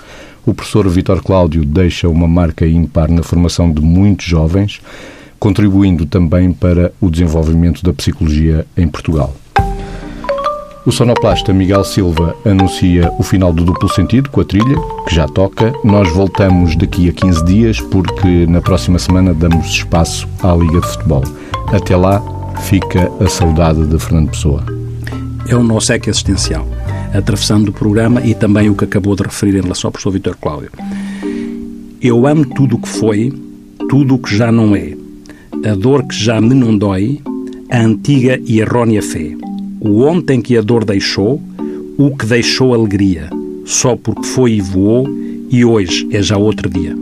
O 0.46 0.52
professor 0.52 0.88
Vítor 0.88 1.22
Cláudio 1.22 1.64
deixa 1.64 2.08
uma 2.08 2.28
marca 2.28 2.66
ímpar 2.66 3.10
na 3.10 3.22
formação 3.22 3.72
de 3.72 3.80
muitos 3.80 4.26
jovens, 4.26 4.80
contribuindo 5.38 6.06
também 6.06 6.52
para 6.52 6.92
o 7.00 7.10
desenvolvimento 7.10 7.82
da 7.82 7.92
psicologia 7.92 8.66
em 8.76 8.86
Portugal. 8.86 9.34
O 10.86 10.92
sonoplasta 10.92 11.50
Miguel 11.50 11.82
Silva 11.82 12.36
anuncia 12.44 13.10
o 13.18 13.22
final 13.22 13.54
do 13.54 13.64
duplo 13.64 13.88
sentido 13.88 14.28
com 14.28 14.42
a 14.42 14.44
trilha, 14.44 14.76
que 15.08 15.14
já 15.14 15.26
toca. 15.26 15.72
Nós 15.82 16.12
voltamos 16.12 16.76
daqui 16.76 17.08
a 17.08 17.12
15 17.12 17.44
dias, 17.46 17.80
porque 17.80 18.46
na 18.46 18.60
próxima 18.60 18.98
semana 18.98 19.32
damos 19.32 19.66
espaço 19.68 20.28
à 20.42 20.54
Liga 20.54 20.82
de 20.82 20.86
Futebol. 20.86 21.24
Até 21.72 21.96
lá, 21.96 22.22
fica 22.68 23.10
a 23.20 23.28
saudade 23.28 23.86
de 23.86 23.98
Fernando 23.98 24.30
Pessoa. 24.30 24.64
É 25.48 25.54
o 25.54 25.62
nosso 25.62 25.92
eco 25.92 26.10
existencial, 26.10 26.66
atravessando 27.12 27.68
o 27.68 27.72
programa 27.72 28.20
e 28.22 28.34
também 28.34 28.68
o 28.68 28.74
que 28.74 28.84
acabou 28.84 29.14
de 29.14 29.22
referir 29.22 29.56
em 29.56 29.62
relação 29.62 29.88
ao 29.88 29.92
professor 29.92 30.10
Vitor 30.10 30.36
Cláudio. 30.36 30.70
Eu 32.00 32.26
amo 32.26 32.44
tudo 32.44 32.76
o 32.76 32.78
que 32.78 32.88
foi, 32.88 33.32
tudo 33.88 34.14
o 34.14 34.18
que 34.18 34.36
já 34.36 34.50
não 34.50 34.74
é. 34.74 34.94
A 35.64 35.74
dor 35.74 36.02
que 36.04 36.14
já 36.14 36.40
me 36.40 36.54
não 36.54 36.76
dói, 36.76 37.20
a 37.70 37.80
antiga 37.80 38.40
e 38.44 38.60
errónea 38.60 39.02
fé 39.02 39.34
o 39.84 40.00
ontem 40.00 40.40
que 40.40 40.56
a 40.56 40.62
dor 40.62 40.82
deixou, 40.82 41.42
o 41.98 42.16
que 42.16 42.24
deixou 42.24 42.72
alegria, 42.72 43.28
só 43.66 43.94
porque 43.94 44.26
foi 44.26 44.52
e 44.52 44.60
voou, 44.62 45.06
e 45.50 45.62
hoje 45.62 46.08
é 46.10 46.22
já 46.22 46.38
outro 46.38 46.70
dia. 46.70 46.96